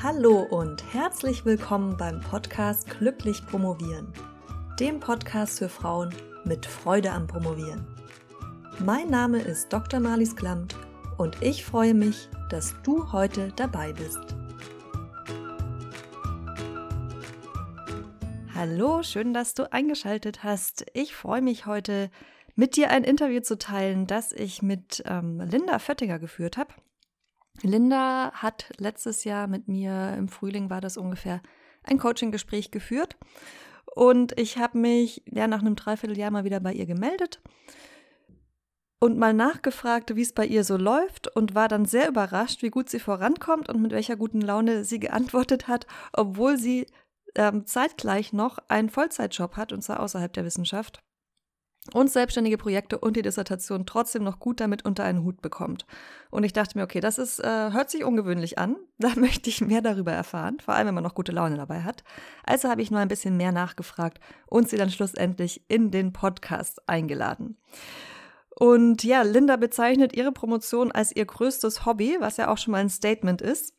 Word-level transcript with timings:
Hallo 0.00 0.42
und 0.42 0.94
herzlich 0.94 1.44
willkommen 1.44 1.96
beim 1.96 2.20
Podcast 2.20 2.88
Glücklich 2.88 3.44
Promovieren, 3.44 4.12
dem 4.78 5.00
Podcast 5.00 5.58
für 5.58 5.68
Frauen 5.68 6.14
mit 6.44 6.66
Freude 6.66 7.10
am 7.10 7.26
Promovieren. 7.26 7.84
Mein 8.78 9.10
Name 9.10 9.40
ist 9.40 9.72
Dr. 9.72 9.98
Marlies 9.98 10.36
Klamt 10.36 10.76
und 11.16 11.42
ich 11.42 11.64
freue 11.64 11.94
mich, 11.94 12.28
dass 12.48 12.76
du 12.84 13.10
heute 13.10 13.52
dabei 13.56 13.92
bist. 13.92 14.20
Hallo, 18.54 19.02
schön, 19.02 19.34
dass 19.34 19.54
du 19.54 19.72
eingeschaltet 19.72 20.44
hast. 20.44 20.86
Ich 20.92 21.16
freue 21.16 21.42
mich 21.42 21.66
heute, 21.66 22.08
mit 22.54 22.76
dir 22.76 22.90
ein 22.90 23.02
Interview 23.02 23.40
zu 23.40 23.58
teilen, 23.58 24.06
das 24.06 24.30
ich 24.30 24.62
mit 24.62 25.02
ähm, 25.06 25.40
Linda 25.40 25.80
Föttinger 25.80 26.20
geführt 26.20 26.56
habe. 26.56 26.72
Linda 27.62 28.32
hat 28.32 28.70
letztes 28.78 29.24
Jahr 29.24 29.46
mit 29.46 29.68
mir, 29.68 30.14
im 30.16 30.28
Frühling 30.28 30.70
war 30.70 30.80
das 30.80 30.96
ungefähr, 30.96 31.42
ein 31.82 31.98
Coaching-Gespräch 31.98 32.70
geführt. 32.70 33.16
Und 33.94 34.38
ich 34.38 34.58
habe 34.58 34.78
mich 34.78 35.22
ja 35.26 35.46
nach 35.46 35.60
einem 35.60 35.76
Dreivierteljahr 35.76 36.30
mal 36.30 36.44
wieder 36.44 36.60
bei 36.60 36.72
ihr 36.72 36.86
gemeldet 36.86 37.40
und 39.00 39.18
mal 39.18 39.32
nachgefragt, 39.32 40.14
wie 40.16 40.22
es 40.22 40.32
bei 40.32 40.46
ihr 40.46 40.64
so 40.64 40.76
läuft 40.76 41.34
und 41.34 41.54
war 41.54 41.68
dann 41.68 41.84
sehr 41.84 42.08
überrascht, 42.08 42.62
wie 42.62 42.70
gut 42.70 42.90
sie 42.90 43.00
vorankommt 43.00 43.68
und 43.68 43.80
mit 43.80 43.92
welcher 43.92 44.16
guten 44.16 44.40
Laune 44.40 44.84
sie 44.84 44.98
geantwortet 45.00 45.68
hat, 45.68 45.86
obwohl 46.12 46.58
sie 46.58 46.86
ähm, 47.34 47.66
zeitgleich 47.66 48.32
noch 48.32 48.58
einen 48.68 48.90
Vollzeitjob 48.90 49.56
hat 49.56 49.72
und 49.72 49.82
zwar 49.82 50.00
außerhalb 50.00 50.32
der 50.32 50.44
Wissenschaft 50.44 51.00
und 51.92 52.10
selbstständige 52.10 52.58
Projekte 52.58 52.98
und 52.98 53.16
die 53.16 53.22
Dissertation 53.22 53.86
trotzdem 53.86 54.24
noch 54.24 54.38
gut 54.38 54.60
damit 54.60 54.84
unter 54.84 55.04
einen 55.04 55.24
Hut 55.24 55.40
bekommt. 55.40 55.86
Und 56.30 56.44
ich 56.44 56.52
dachte 56.52 56.76
mir, 56.76 56.84
okay, 56.84 57.00
das 57.00 57.18
ist, 57.18 57.40
äh, 57.40 57.72
hört 57.72 57.90
sich 57.90 58.04
ungewöhnlich 58.04 58.58
an. 58.58 58.76
Da 59.00 59.12
möchte 59.14 59.48
ich 59.48 59.60
mehr 59.60 59.80
darüber 59.80 60.10
erfahren, 60.10 60.58
vor 60.58 60.74
allem 60.74 60.88
wenn 60.88 60.94
man 60.94 61.04
noch 61.04 61.14
gute 61.14 61.30
Laune 61.30 61.56
dabei 61.56 61.82
hat. 61.82 62.02
Also 62.44 62.68
habe 62.68 62.82
ich 62.82 62.90
nur 62.90 62.98
ein 62.98 63.06
bisschen 63.06 63.36
mehr 63.36 63.52
nachgefragt 63.52 64.18
und 64.46 64.68
sie 64.68 64.76
dann 64.76 64.90
schlussendlich 64.90 65.64
in 65.68 65.92
den 65.92 66.12
Podcast 66.12 66.82
eingeladen. 66.88 67.56
Und 68.58 69.04
ja, 69.04 69.22
Linda 69.22 69.54
bezeichnet 69.54 70.16
ihre 70.16 70.32
Promotion 70.32 70.90
als 70.90 71.14
ihr 71.14 71.24
größtes 71.26 71.86
Hobby, 71.86 72.16
was 72.18 72.38
ja 72.38 72.48
auch 72.48 72.58
schon 72.58 72.72
mal 72.72 72.78
ein 72.78 72.90
Statement 72.90 73.40
ist. 73.40 73.72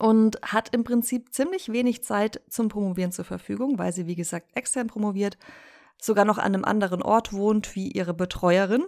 Und 0.00 0.40
hat 0.42 0.74
im 0.74 0.82
Prinzip 0.82 1.32
ziemlich 1.32 1.70
wenig 1.70 2.02
Zeit 2.02 2.42
zum 2.48 2.68
Promovieren 2.68 3.12
zur 3.12 3.24
Verfügung, 3.24 3.78
weil 3.78 3.92
sie, 3.92 4.08
wie 4.08 4.16
gesagt, 4.16 4.50
extern 4.56 4.88
promoviert 4.88 5.38
sogar 6.00 6.24
noch 6.24 6.38
an 6.38 6.54
einem 6.54 6.64
anderen 6.64 7.02
Ort 7.02 7.32
wohnt 7.32 7.74
wie 7.74 7.90
ihre 7.90 8.14
Betreuerin. 8.14 8.84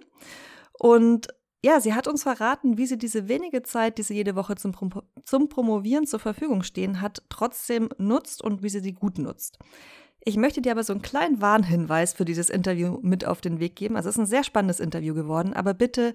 Und 0.78 1.28
ja, 1.62 1.80
sie 1.80 1.94
hat 1.94 2.08
uns 2.08 2.22
verraten, 2.22 2.78
wie 2.78 2.86
sie 2.86 2.97
diese 2.97 3.28
wenige 3.28 3.62
Zeit, 3.62 3.98
die 3.98 4.02
sie 4.02 4.14
jede 4.14 4.34
Woche 4.34 4.55
zum, 4.56 4.72
Prom 4.72 4.91
zum 5.25 5.48
Promovieren 5.48 6.06
zur 6.06 6.20
Verfügung 6.20 6.62
stehen 6.62 7.00
hat, 7.00 7.22
trotzdem 7.28 7.91
nutzt 7.98 8.42
und 8.42 8.62
wie 8.62 8.70
sie 8.70 8.80
sie 8.80 8.94
gut 8.94 9.19
nutzt. 9.19 9.58
Ich 10.22 10.36
möchte 10.36 10.62
dir 10.62 10.72
aber 10.72 10.84
so 10.84 10.92
einen 10.92 11.02
kleinen 11.02 11.41
Warnhinweis 11.41 12.12
für 12.12 12.25
dieses 12.25 12.50
Interview 12.50 12.98
mit 13.02 13.27
auf 13.27 13.41
den 13.41 13.58
Weg 13.58 13.77
geben. 13.77 13.97
Also 13.97 14.08
es 14.08 14.17
ist 14.17 14.20
ein 14.20 14.27
sehr 14.27 14.45
spannendes 14.45 14.80
Interview 14.80 15.14
geworden, 15.14 15.52
aber 15.52 15.74
bitte 15.74 16.12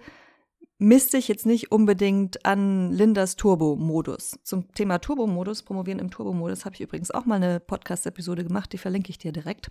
misst 0.77 1.13
dich 1.13 1.27
jetzt 1.27 1.45
nicht 1.45 1.71
unbedingt 1.71 2.45
an 2.45 2.91
Lindas 2.91 3.35
Turbo-Modus. 3.35 4.39
Zum 4.43 4.71
Thema 4.73 4.99
Turbo-Modus, 4.99 5.63
Promovieren 5.63 5.99
im 5.99 6.11
Turbo-Modus, 6.11 6.65
habe 6.65 6.75
ich 6.75 6.81
übrigens 6.81 7.11
auch 7.11 7.25
mal 7.25 7.35
eine 7.35 7.59
Podcast-Episode 7.59 8.43
gemacht, 8.43 8.73
die 8.73 8.77
verlinke 8.77 9.09
ich 9.09 9.17
dir 9.17 9.31
direkt 9.31 9.69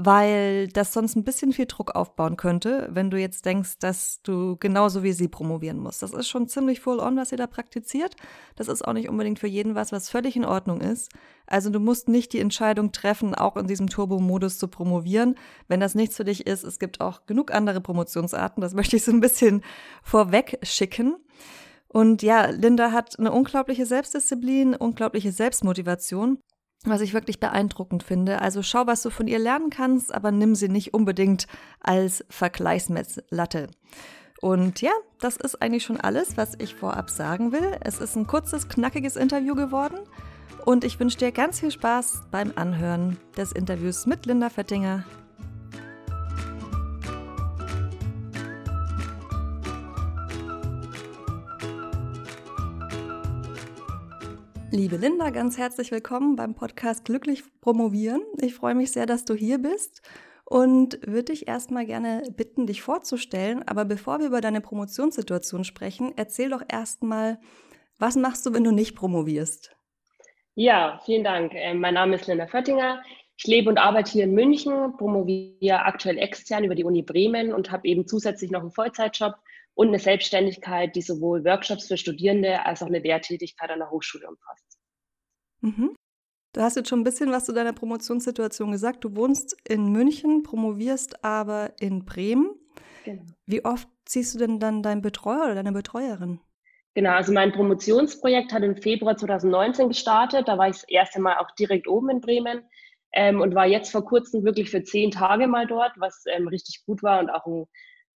weil 0.00 0.68
das 0.68 0.92
sonst 0.92 1.16
ein 1.16 1.24
bisschen 1.24 1.52
viel 1.52 1.66
Druck 1.66 1.96
aufbauen 1.96 2.36
könnte, 2.36 2.88
wenn 2.92 3.10
du 3.10 3.18
jetzt 3.18 3.44
denkst, 3.44 3.80
dass 3.80 4.22
du 4.22 4.56
genauso 4.56 5.02
wie 5.02 5.10
sie 5.10 5.26
promovieren 5.26 5.80
musst. 5.80 6.02
Das 6.02 6.12
ist 6.12 6.28
schon 6.28 6.46
ziemlich 6.46 6.78
full 6.78 7.00
on, 7.00 7.16
was 7.16 7.32
ihr 7.32 7.38
da 7.38 7.48
praktiziert. 7.48 8.14
Das 8.54 8.68
ist 8.68 8.86
auch 8.86 8.92
nicht 8.92 9.08
unbedingt 9.08 9.40
für 9.40 9.48
jeden 9.48 9.74
was, 9.74 9.90
was 9.90 10.08
völlig 10.08 10.36
in 10.36 10.44
Ordnung 10.44 10.80
ist. 10.80 11.10
Also 11.48 11.68
du 11.68 11.80
musst 11.80 12.08
nicht 12.08 12.32
die 12.32 12.38
Entscheidung 12.38 12.92
treffen, 12.92 13.34
auch 13.34 13.56
in 13.56 13.66
diesem 13.66 13.88
Turbo-Modus 13.88 14.58
zu 14.58 14.68
promovieren. 14.68 15.34
Wenn 15.66 15.80
das 15.80 15.96
nichts 15.96 16.16
für 16.16 16.24
dich 16.24 16.46
ist, 16.46 16.62
es 16.62 16.78
gibt 16.78 17.00
auch 17.00 17.26
genug 17.26 17.52
andere 17.52 17.80
Promotionsarten. 17.80 18.60
Das 18.60 18.74
möchte 18.76 18.94
ich 18.94 19.02
so 19.02 19.10
ein 19.10 19.20
bisschen 19.20 19.64
vorweg 20.04 20.60
schicken. 20.62 21.16
Und 21.88 22.22
ja, 22.22 22.50
Linda 22.50 22.92
hat 22.92 23.18
eine 23.18 23.32
unglaubliche 23.32 23.84
Selbstdisziplin, 23.84 24.76
unglaubliche 24.76 25.32
Selbstmotivation 25.32 26.38
was 26.84 27.00
ich 27.00 27.14
wirklich 27.14 27.40
beeindruckend 27.40 28.02
finde. 28.02 28.40
Also 28.40 28.62
schau, 28.62 28.86
was 28.86 29.02
du 29.02 29.10
von 29.10 29.26
ihr 29.26 29.38
lernen 29.38 29.70
kannst, 29.70 30.14
aber 30.14 30.30
nimm 30.30 30.54
sie 30.54 30.68
nicht 30.68 30.94
unbedingt 30.94 31.46
als 31.80 32.24
Vergleichsmesslatte. 32.28 33.68
Und 34.40 34.80
ja, 34.80 34.92
das 35.20 35.36
ist 35.36 35.60
eigentlich 35.60 35.84
schon 35.84 36.00
alles, 36.00 36.36
was 36.36 36.54
ich 36.58 36.74
vorab 36.74 37.10
sagen 37.10 37.50
will. 37.50 37.76
Es 37.80 38.00
ist 38.00 38.16
ein 38.16 38.26
kurzes, 38.26 38.68
knackiges 38.68 39.16
Interview 39.16 39.54
geworden. 39.54 39.98
Und 40.64 40.84
ich 40.84 41.00
wünsche 41.00 41.18
dir 41.18 41.32
ganz 41.32 41.60
viel 41.60 41.70
Spaß 41.70 42.22
beim 42.30 42.52
Anhören 42.54 43.16
des 43.36 43.52
Interviews 43.52 44.06
mit 44.06 44.26
Linda 44.26 44.48
Fettinger. 44.48 45.04
Liebe 54.70 54.96
Linda, 54.96 55.30
ganz 55.30 55.56
herzlich 55.56 55.90
willkommen 55.90 56.36
beim 56.36 56.54
Podcast 56.54 57.06
Glücklich 57.06 57.42
Promovieren. 57.62 58.20
Ich 58.38 58.54
freue 58.54 58.74
mich 58.74 58.92
sehr, 58.92 59.06
dass 59.06 59.24
du 59.24 59.34
hier 59.34 59.56
bist 59.56 60.02
und 60.44 61.00
würde 61.06 61.32
dich 61.32 61.48
erstmal 61.48 61.86
gerne 61.86 62.22
bitten, 62.36 62.66
dich 62.66 62.82
vorzustellen. 62.82 63.66
Aber 63.66 63.86
bevor 63.86 64.18
wir 64.18 64.26
über 64.26 64.42
deine 64.42 64.60
Promotionssituation 64.60 65.64
sprechen, 65.64 66.12
erzähl 66.16 66.50
doch 66.50 66.62
erstmal, 66.68 67.38
was 67.98 68.16
machst 68.16 68.44
du, 68.44 68.52
wenn 68.52 68.62
du 68.62 68.70
nicht 68.70 68.94
promovierst? 68.94 69.74
Ja, 70.54 71.00
vielen 71.06 71.24
Dank. 71.24 71.52
Ähm, 71.54 71.80
mein 71.80 71.94
Name 71.94 72.16
ist 72.16 72.26
Linda 72.26 72.46
Föttinger. 72.46 73.02
Ich 73.38 73.46
lebe 73.46 73.70
und 73.70 73.78
arbeite 73.78 74.12
hier 74.12 74.24
in 74.24 74.34
München, 74.34 74.96
promoviere 74.98 75.86
aktuell 75.86 76.18
extern 76.18 76.64
über 76.64 76.74
die 76.74 76.84
Uni 76.84 77.02
Bremen 77.02 77.54
und 77.54 77.70
habe 77.70 77.88
eben 77.88 78.06
zusätzlich 78.06 78.50
noch 78.50 78.60
einen 78.60 78.72
Vollzeitjob 78.72 79.34
und 79.78 79.88
eine 79.88 80.00
Selbstständigkeit, 80.00 80.96
die 80.96 81.02
sowohl 81.02 81.44
Workshops 81.44 81.86
für 81.86 81.96
Studierende 81.96 82.66
als 82.66 82.82
auch 82.82 82.88
eine 82.88 82.98
Lehrtätigkeit 82.98 83.70
an 83.70 83.78
der 83.78 83.92
Hochschule 83.92 84.28
umfasst. 84.28 84.80
Mhm. 85.60 85.94
Du 86.52 86.60
hast 86.60 86.74
jetzt 86.74 86.88
schon 86.88 86.98
ein 87.00 87.04
bisschen 87.04 87.30
was 87.30 87.44
zu 87.44 87.52
deiner 87.52 87.72
Promotionssituation 87.72 88.72
gesagt. 88.72 89.04
Du 89.04 89.14
wohnst 89.14 89.56
in 89.68 89.92
München, 89.92 90.42
promovierst 90.42 91.24
aber 91.24 91.74
in 91.78 92.04
Bremen. 92.04 92.56
Genau. 93.04 93.22
Wie 93.46 93.64
oft 93.64 93.88
ziehst 94.04 94.34
du 94.34 94.40
denn 94.40 94.58
dann 94.58 94.82
deinen 94.82 95.00
Betreuer 95.00 95.44
oder 95.44 95.54
deine 95.54 95.70
Betreuerin? 95.70 96.40
Genau, 96.94 97.12
also 97.12 97.32
mein 97.32 97.52
Promotionsprojekt 97.52 98.52
hat 98.52 98.64
im 98.64 98.76
Februar 98.76 99.16
2019 99.16 99.86
gestartet. 99.86 100.48
Da 100.48 100.58
war 100.58 100.68
ich 100.68 100.74
das 100.78 100.88
erste 100.88 101.20
Mal 101.20 101.36
auch 101.36 101.52
direkt 101.52 101.86
oben 101.86 102.10
in 102.10 102.20
Bremen 102.20 102.62
ähm, 103.12 103.40
und 103.40 103.54
war 103.54 103.66
jetzt 103.66 103.92
vor 103.92 104.04
kurzem 104.04 104.42
wirklich 104.42 104.70
für 104.70 104.82
zehn 104.82 105.12
Tage 105.12 105.46
mal 105.46 105.68
dort, 105.68 105.92
was 105.98 106.24
ähm, 106.26 106.48
richtig 106.48 106.84
gut 106.84 107.04
war 107.04 107.20
und 107.20 107.30
auch 107.30 107.46
ein 107.46 107.66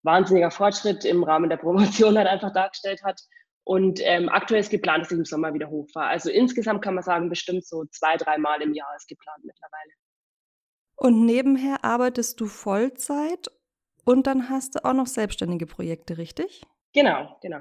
wahnsinniger 0.03 0.51
Fortschritt 0.51 1.05
im 1.05 1.23
Rahmen 1.25 1.51
der 1.51 1.57
Promotion 1.57 2.17
halt 2.19 2.29
einfach 2.29 2.53
dargestellt 2.53 3.03
hat. 3.05 3.21
Und 3.65 4.01
ähm, 4.03 4.29
aktuell 4.29 4.61
ist 4.61 4.71
geplant, 4.71 5.03
dass 5.03 5.13
ich 5.13 5.19
im 5.19 5.25
Sommer 5.25 5.55
wieder 5.55 5.71
hochfahre. 5.71 6.09
Also 6.09 6.31
insgesamt 6.31 6.83
kann 6.83 6.95
man 6.95 7.05
sagen, 7.05 7.29
bestimmt 7.29 7.65
so 7.65 7.85
zwei, 7.93 8.17
drei 8.17 8.39
Mal 8.39 8.61
im 8.61 8.75
Jahr 8.75 8.95
ist 8.97 9.09
geplant 9.09 9.45
mittlerweile. 9.45 9.93
Und 10.97 11.25
nebenher 11.25 11.85
arbeitest 11.85 12.41
du 12.41 12.47
Vollzeit 12.47 13.51
und 14.05 14.27
dann 14.27 14.49
hast 14.51 14.75
du 14.75 14.85
auch 14.85 14.95
noch 14.95 15.07
selbstständige 15.07 15.67
Projekte, 15.67 16.19
richtig? 16.19 16.63
Genau, 16.93 17.37
genau. 17.41 17.61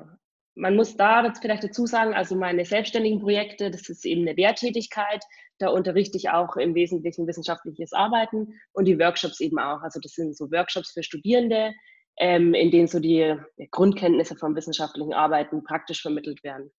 Man 0.55 0.75
muss 0.75 0.97
da 0.97 1.25
jetzt 1.25 1.41
vielleicht 1.41 1.63
dazu 1.63 1.85
sagen, 1.85 2.13
also 2.13 2.35
meine 2.35 2.65
selbstständigen 2.65 3.21
Projekte, 3.21 3.71
das 3.71 3.87
ist 3.87 4.05
eben 4.05 4.21
eine 4.21 4.33
Lehrtätigkeit. 4.33 5.23
Da 5.59 5.69
unterrichte 5.69 6.17
ich 6.17 6.29
auch 6.29 6.57
im 6.57 6.75
Wesentlichen 6.75 7.25
wissenschaftliches 7.25 7.93
Arbeiten 7.93 8.59
und 8.73 8.85
die 8.85 8.99
Workshops 8.99 9.39
eben 9.39 9.59
auch. 9.59 9.81
Also 9.81 9.99
das 10.01 10.13
sind 10.13 10.35
so 10.35 10.51
Workshops 10.51 10.91
für 10.91 11.03
Studierende, 11.03 11.73
ähm, 12.21 12.53
in 12.53 12.69
denen 12.69 12.87
so 12.87 12.99
die 12.99 13.35
Grundkenntnisse 13.71 14.35
vom 14.35 14.55
wissenschaftlichen 14.55 15.11
Arbeiten 15.11 15.63
praktisch 15.63 16.03
vermittelt 16.03 16.43
werden. 16.43 16.71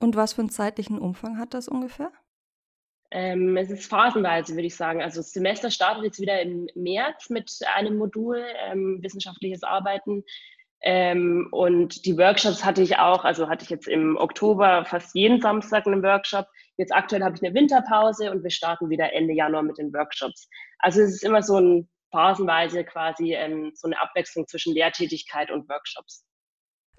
Und 0.00 0.16
was 0.16 0.34
für 0.34 0.42
einen 0.42 0.50
zeitlichen 0.50 0.98
Umfang 0.98 1.38
hat 1.38 1.54
das 1.54 1.66
ungefähr? 1.66 2.12
Ähm, 3.10 3.56
es 3.56 3.70
ist 3.70 3.86
phasenweise, 3.86 4.52
würde 4.54 4.66
ich 4.66 4.76
sagen. 4.76 5.00
Also 5.00 5.20
das 5.20 5.32
Semester 5.32 5.70
startet 5.70 6.04
jetzt 6.04 6.20
wieder 6.20 6.42
im 6.42 6.68
März 6.74 7.30
mit 7.30 7.50
einem 7.74 7.96
Modul 7.96 8.44
ähm, 8.66 8.98
wissenschaftliches 9.00 9.62
Arbeiten. 9.62 10.24
Ähm, 10.82 11.48
und 11.50 12.04
die 12.04 12.18
Workshops 12.18 12.62
hatte 12.62 12.82
ich 12.82 12.98
auch, 12.98 13.24
also 13.24 13.48
hatte 13.48 13.64
ich 13.64 13.70
jetzt 13.70 13.88
im 13.88 14.18
Oktober 14.18 14.84
fast 14.84 15.14
jeden 15.14 15.40
Samstag 15.40 15.86
einen 15.86 16.02
Workshop. 16.02 16.46
Jetzt 16.76 16.92
aktuell 16.92 17.22
habe 17.22 17.34
ich 17.34 17.42
eine 17.42 17.54
Winterpause 17.54 18.30
und 18.30 18.42
wir 18.42 18.50
starten 18.50 18.90
wieder 18.90 19.10
Ende 19.14 19.32
Januar 19.32 19.62
mit 19.62 19.78
den 19.78 19.94
Workshops. 19.94 20.50
Also 20.80 21.00
es 21.00 21.14
ist 21.14 21.24
immer 21.24 21.42
so 21.42 21.58
ein 21.58 21.88
phasenweise 22.14 22.84
quasi 22.84 23.34
ähm, 23.34 23.72
so 23.74 23.88
eine 23.88 24.00
Abwechslung 24.00 24.46
zwischen 24.46 24.72
Lehrtätigkeit 24.72 25.50
und 25.50 25.68
Workshops. 25.68 26.24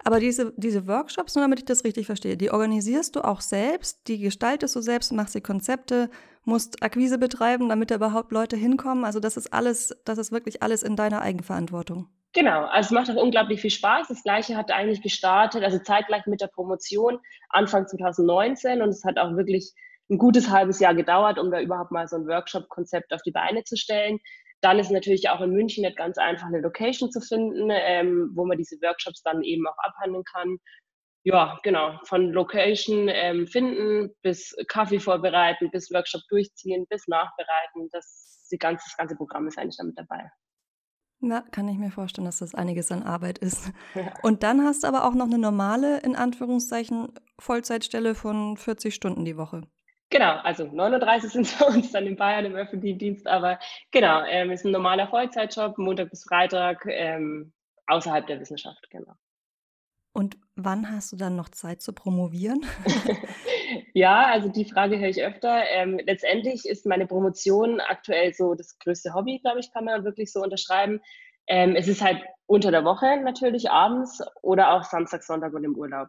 Aber 0.04 0.20
diese, 0.20 0.52
diese 0.56 0.86
Workshops, 0.86 1.34
nur 1.34 1.44
damit 1.44 1.60
ich 1.60 1.64
das 1.64 1.82
richtig 1.84 2.06
verstehe, 2.06 2.36
die 2.36 2.50
organisierst 2.50 3.16
du 3.16 3.22
auch 3.22 3.40
selbst, 3.40 4.06
die 4.08 4.18
gestaltest 4.18 4.76
du 4.76 4.80
selbst, 4.80 5.10
machst 5.12 5.34
die 5.34 5.40
Konzepte, 5.40 6.10
musst 6.44 6.82
Akquise 6.82 7.18
betreiben, 7.18 7.70
damit 7.70 7.90
da 7.90 7.96
überhaupt 7.96 8.30
Leute 8.30 8.56
hinkommen. 8.56 9.04
Also 9.04 9.20
das 9.20 9.36
ist 9.38 9.52
alles, 9.52 9.96
das 10.04 10.18
ist 10.18 10.32
wirklich 10.32 10.62
alles 10.62 10.82
in 10.82 10.96
deiner 10.96 11.22
Eigenverantwortung. 11.22 12.08
Genau, 12.34 12.66
also 12.66 12.88
es 12.88 12.90
macht 12.90 13.10
auch 13.10 13.20
unglaublich 13.20 13.62
viel 13.62 13.70
Spaß. 13.70 14.08
Das 14.08 14.22
gleiche 14.22 14.56
hat 14.56 14.70
eigentlich 14.70 15.00
gestartet, 15.00 15.64
also 15.64 15.78
zeitgleich 15.78 16.26
mit 16.26 16.42
der 16.42 16.48
Promotion 16.48 17.18
Anfang 17.48 17.88
2019 17.88 18.82
und 18.82 18.90
es 18.90 19.02
hat 19.04 19.18
auch 19.18 19.34
wirklich 19.34 19.72
ein 20.10 20.18
gutes 20.18 20.50
halbes 20.50 20.78
Jahr 20.78 20.94
gedauert, 20.94 21.38
um 21.38 21.50
da 21.50 21.60
überhaupt 21.60 21.90
mal 21.90 22.06
so 22.06 22.16
ein 22.16 22.26
Workshop-Konzept 22.26 23.12
auf 23.12 23.22
die 23.22 23.32
Beine 23.32 23.64
zu 23.64 23.76
stellen. 23.76 24.18
Dann 24.62 24.78
ist 24.78 24.90
natürlich 24.90 25.28
auch 25.28 25.40
in 25.40 25.50
München 25.50 25.84
nicht 25.84 25.96
ganz 25.96 26.18
einfach, 26.18 26.46
eine 26.46 26.60
Location 26.60 27.10
zu 27.10 27.20
finden, 27.20 27.68
ähm, 27.70 28.30
wo 28.34 28.46
man 28.46 28.58
diese 28.58 28.76
Workshops 28.80 29.22
dann 29.22 29.42
eben 29.42 29.66
auch 29.66 29.78
abhandeln 29.78 30.24
kann. 30.24 30.58
Ja, 31.24 31.58
genau. 31.62 31.98
Von 32.04 32.30
Location 32.30 33.08
ähm, 33.08 33.46
finden 33.46 34.14
bis 34.22 34.56
Kaffee 34.68 35.00
vorbereiten, 35.00 35.70
bis 35.72 35.90
Workshop 35.90 36.22
durchziehen, 36.28 36.86
bis 36.88 37.06
nachbereiten. 37.08 37.88
Das, 37.90 38.46
die 38.50 38.58
ganze, 38.58 38.84
das 38.86 38.96
ganze 38.96 39.16
Programm 39.16 39.48
ist 39.48 39.58
eigentlich 39.58 39.76
damit 39.76 39.98
dabei. 39.98 40.30
Ja, 41.20 41.40
kann 41.50 41.68
ich 41.68 41.78
mir 41.78 41.90
vorstellen, 41.90 42.26
dass 42.26 42.38
das 42.38 42.54
einiges 42.54 42.92
an 42.92 43.02
Arbeit 43.02 43.38
ist. 43.38 43.72
Ja. 43.94 44.12
Und 44.22 44.42
dann 44.42 44.62
hast 44.62 44.82
du 44.82 44.86
aber 44.86 45.04
auch 45.04 45.14
noch 45.14 45.26
eine 45.26 45.38
normale, 45.38 45.98
in 46.00 46.14
Anführungszeichen, 46.14 47.08
Vollzeitstelle 47.40 48.14
von 48.14 48.56
40 48.56 48.94
Stunden 48.94 49.24
die 49.24 49.36
Woche. 49.36 49.62
Genau, 50.10 50.36
also 50.36 50.66
39 50.66 51.30
sind 51.30 51.46
es 51.46 51.58
bei 51.58 51.66
uns 51.66 51.90
dann 51.90 52.06
in 52.06 52.16
Bayern 52.16 52.44
im 52.44 52.54
öffentlichen 52.54 52.98
Dienst, 52.98 53.26
aber 53.26 53.58
genau, 53.90 54.22
ähm, 54.24 54.50
ist 54.50 54.64
ein 54.64 54.70
normaler 54.70 55.08
Vollzeitjob, 55.08 55.78
Montag 55.78 56.10
bis 56.10 56.24
Freitag, 56.24 56.86
ähm, 56.88 57.52
außerhalb 57.86 58.26
der 58.26 58.40
Wissenschaft, 58.40 58.88
genau. 58.90 59.14
Und 60.12 60.38
wann 60.54 60.90
hast 60.90 61.12
du 61.12 61.16
dann 61.16 61.36
noch 61.36 61.50
Zeit 61.50 61.82
zu 61.82 61.92
promovieren? 61.92 62.64
ja, 63.92 64.26
also 64.26 64.48
die 64.48 64.64
Frage 64.64 64.98
höre 64.98 65.10
ich 65.10 65.22
öfter. 65.22 65.62
Ähm, 65.68 66.00
letztendlich 66.06 66.64
ist 66.64 66.86
meine 66.86 67.06
Promotion 67.06 67.80
aktuell 67.80 68.32
so 68.32 68.54
das 68.54 68.78
größte 68.78 69.12
Hobby, 69.12 69.40
glaube 69.40 69.60
ich, 69.60 69.70
kann 69.74 69.84
man 69.84 70.04
wirklich 70.04 70.32
so 70.32 70.40
unterschreiben. 70.40 71.02
Ähm, 71.48 71.76
es 71.76 71.86
ist 71.86 72.02
halt 72.02 72.22
unter 72.46 72.70
der 72.70 72.84
Woche 72.84 73.20
natürlich 73.22 73.70
abends 73.70 74.22
oder 74.40 74.72
auch 74.72 74.84
Samstag, 74.84 75.22
Sonntag 75.22 75.52
und 75.52 75.64
im 75.64 75.76
Urlaub. 75.76 76.08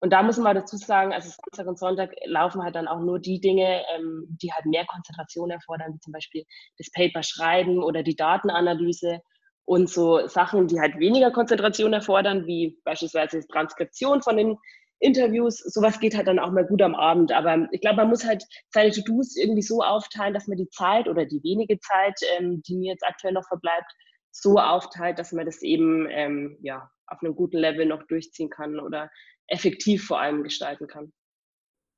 Und 0.00 0.12
da 0.12 0.22
muss 0.22 0.38
man 0.38 0.54
dazu 0.54 0.76
sagen, 0.76 1.12
also 1.12 1.28
Samstag 1.28 1.66
und 1.66 1.78
Sonntag 1.78 2.12
laufen 2.24 2.62
halt 2.62 2.74
dann 2.74 2.88
auch 2.88 3.00
nur 3.00 3.18
die 3.18 3.40
Dinge, 3.40 3.82
ähm, 3.94 4.26
die 4.42 4.50
halt 4.52 4.64
mehr 4.64 4.86
Konzentration 4.86 5.50
erfordern, 5.50 5.94
wie 5.94 6.00
zum 6.00 6.12
Beispiel 6.12 6.44
das 6.78 6.90
Paper 6.90 7.22
schreiben 7.22 7.82
oder 7.82 8.02
die 8.02 8.16
Datenanalyse 8.16 9.20
und 9.66 9.90
so 9.90 10.26
Sachen, 10.26 10.68
die 10.68 10.80
halt 10.80 10.98
weniger 10.98 11.30
Konzentration 11.30 11.92
erfordern, 11.92 12.46
wie 12.46 12.78
beispielsweise 12.84 13.46
Transkription 13.46 14.22
von 14.22 14.38
den 14.38 14.56
Interviews. 15.00 15.58
Sowas 15.58 16.00
geht 16.00 16.16
halt 16.16 16.28
dann 16.28 16.38
auch 16.38 16.50
mal 16.50 16.66
gut 16.66 16.82
am 16.82 16.94
Abend. 16.94 17.32
Aber 17.32 17.68
ich 17.70 17.80
glaube, 17.80 17.96
man 17.96 18.08
muss 18.08 18.24
halt 18.26 18.44
seine 18.70 18.90
To-Dos 18.90 19.36
irgendwie 19.36 19.62
so 19.62 19.82
aufteilen, 19.82 20.34
dass 20.34 20.46
man 20.46 20.56
die 20.56 20.68
Zeit 20.70 21.08
oder 21.08 21.26
die 21.26 21.42
wenige 21.42 21.78
Zeit, 21.78 22.18
ähm, 22.38 22.62
die 22.66 22.76
mir 22.76 22.92
jetzt 22.92 23.06
aktuell 23.06 23.34
noch 23.34 23.46
verbleibt, 23.46 23.92
so 24.32 24.56
aufteilt, 24.58 25.18
dass 25.18 25.32
man 25.32 25.46
das 25.46 25.62
eben 25.62 26.06
ähm, 26.10 26.56
ja, 26.62 26.90
auf 27.06 27.22
einem 27.22 27.34
guten 27.34 27.58
Level 27.58 27.86
noch 27.86 28.02
durchziehen 28.04 28.50
kann 28.50 28.78
oder 28.78 29.10
effektiv 29.50 30.06
vor 30.06 30.20
allem 30.20 30.42
gestalten 30.42 30.86
kann. 30.86 31.12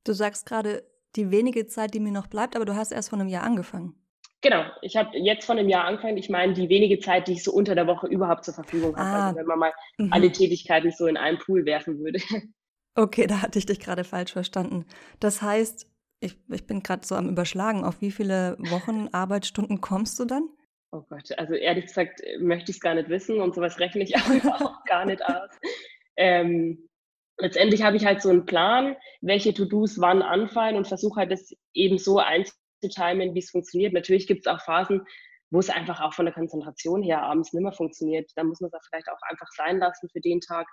Du 0.04 0.12
sagst 0.12 0.46
gerade 0.46 0.84
die 1.14 1.30
wenige 1.30 1.66
Zeit, 1.66 1.94
die 1.94 2.00
mir 2.00 2.12
noch 2.12 2.26
bleibt, 2.26 2.56
aber 2.56 2.64
du 2.64 2.74
hast 2.74 2.90
erst 2.92 3.10
vor 3.10 3.20
einem 3.20 3.28
Jahr 3.28 3.44
angefangen. 3.44 3.94
Genau, 4.40 4.64
ich 4.82 4.96
habe 4.96 5.16
jetzt 5.18 5.46
vor 5.46 5.56
einem 5.56 5.68
Jahr 5.68 5.84
angefangen. 5.84 6.16
Ich 6.16 6.28
meine, 6.28 6.52
die 6.52 6.68
wenige 6.68 6.98
Zeit, 6.98 7.28
die 7.28 7.34
ich 7.34 7.44
so 7.44 7.52
unter 7.52 7.76
der 7.76 7.86
Woche 7.86 8.08
überhaupt 8.08 8.44
zur 8.44 8.54
Verfügung 8.54 8.96
habe. 8.96 9.08
Ah, 9.08 9.26
also 9.26 9.38
wenn 9.38 9.46
man 9.46 9.58
mal 9.60 9.72
mhm. 9.98 10.12
alle 10.12 10.32
Tätigkeiten 10.32 10.90
so 10.90 11.06
in 11.06 11.16
einen 11.16 11.38
Pool 11.38 11.64
werfen 11.64 11.98
würde. 11.98 12.18
Okay, 12.94 13.26
da 13.26 13.40
hatte 13.40 13.58
ich 13.58 13.64
dich 13.64 13.80
gerade 13.80 14.04
falsch 14.04 14.32
verstanden. 14.32 14.84
Das 15.18 15.40
heißt, 15.40 15.86
ich, 16.20 16.36
ich 16.50 16.66
bin 16.66 16.82
gerade 16.82 17.06
so 17.06 17.14
am 17.14 17.30
Überschlagen. 17.30 17.84
Auf 17.84 18.02
wie 18.02 18.10
viele 18.10 18.58
Wochen 18.58 19.08
Arbeitsstunden 19.12 19.80
kommst 19.80 20.20
du 20.20 20.26
dann? 20.26 20.46
Oh 20.90 21.00
Gott, 21.08 21.32
also 21.38 21.54
ehrlich 21.54 21.86
gesagt 21.86 22.20
möchte 22.38 22.70
ich 22.70 22.76
es 22.76 22.80
gar 22.82 22.94
nicht 22.94 23.08
wissen 23.08 23.40
und 23.40 23.54
sowas 23.54 23.78
rechne 23.78 24.02
ich 24.02 24.14
auch 24.46 24.84
gar 24.84 25.06
nicht 25.06 25.24
aus. 25.24 25.48
Ähm, 26.16 26.86
letztendlich 27.42 27.82
habe 27.82 27.96
ich 27.96 28.06
halt 28.06 28.22
so 28.22 28.30
einen 28.30 28.46
Plan, 28.46 28.96
welche 29.20 29.52
To-Dos 29.52 30.00
wann 30.00 30.22
anfallen 30.22 30.76
und 30.76 30.86
versuche 30.86 31.20
halt 31.20 31.32
das 31.32 31.54
eben 31.74 31.98
so 31.98 32.18
einzutimen, 32.18 33.34
wie 33.34 33.40
es 33.40 33.50
funktioniert. 33.50 33.92
Natürlich 33.92 34.26
gibt 34.26 34.46
es 34.46 34.52
auch 34.52 34.60
Phasen, 34.60 35.02
wo 35.50 35.58
es 35.58 35.68
einfach 35.68 36.00
auch 36.00 36.14
von 36.14 36.24
der 36.24 36.34
Konzentration 36.34 37.02
her 37.02 37.22
abends 37.22 37.52
nicht 37.52 37.62
mehr 37.62 37.72
funktioniert. 37.72 38.30
Da 38.36 38.44
muss 38.44 38.60
man 38.60 38.70
es 38.72 38.86
vielleicht 38.88 39.08
auch 39.08 39.20
einfach 39.28 39.48
sein 39.56 39.78
lassen 39.78 40.08
für 40.10 40.20
den 40.20 40.40
Tag. 40.40 40.66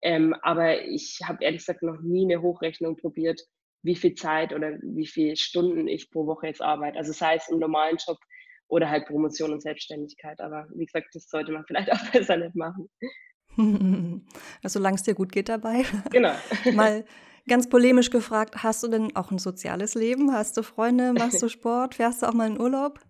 Ähm, 0.00 0.34
aber 0.42 0.82
ich 0.82 1.20
habe 1.24 1.44
ehrlich 1.44 1.60
gesagt 1.60 1.82
noch 1.82 2.00
nie 2.00 2.24
eine 2.24 2.40
Hochrechnung 2.40 2.96
probiert, 2.96 3.40
wie 3.82 3.96
viel 3.96 4.14
Zeit 4.14 4.52
oder 4.52 4.78
wie 4.80 5.06
viele 5.06 5.36
Stunden 5.36 5.88
ich 5.88 6.10
pro 6.10 6.26
Woche 6.26 6.46
jetzt 6.46 6.62
arbeite. 6.62 6.98
Also 6.98 7.12
sei 7.12 7.34
es 7.34 7.48
im 7.48 7.58
normalen 7.58 7.98
Job 8.04 8.18
oder 8.68 8.88
halt 8.88 9.06
Promotion 9.06 9.52
und 9.52 9.60
Selbstständigkeit. 9.60 10.40
Aber 10.40 10.66
wie 10.74 10.86
gesagt, 10.86 11.08
das 11.14 11.28
sollte 11.28 11.50
man 11.50 11.64
vielleicht 11.66 11.92
auch 11.92 12.12
besser 12.12 12.36
nicht 12.36 12.54
machen. 12.54 12.88
Solange 14.64 14.96
es 14.96 15.02
dir 15.02 15.14
gut 15.14 15.32
geht 15.32 15.48
dabei. 15.48 15.84
Genau. 16.10 16.32
Mal 16.74 17.04
ganz 17.48 17.68
polemisch 17.68 18.10
gefragt, 18.10 18.62
hast 18.62 18.82
du 18.82 18.88
denn 18.88 19.16
auch 19.16 19.30
ein 19.30 19.38
soziales 19.38 19.94
Leben? 19.94 20.32
Hast 20.32 20.56
du 20.56 20.62
Freunde? 20.62 21.12
Machst 21.12 21.42
du 21.42 21.48
Sport? 21.48 21.96
Fährst 21.96 22.22
du 22.22 22.26
auch 22.26 22.34
mal 22.34 22.48
in 22.48 22.60
Urlaub? 22.60 23.00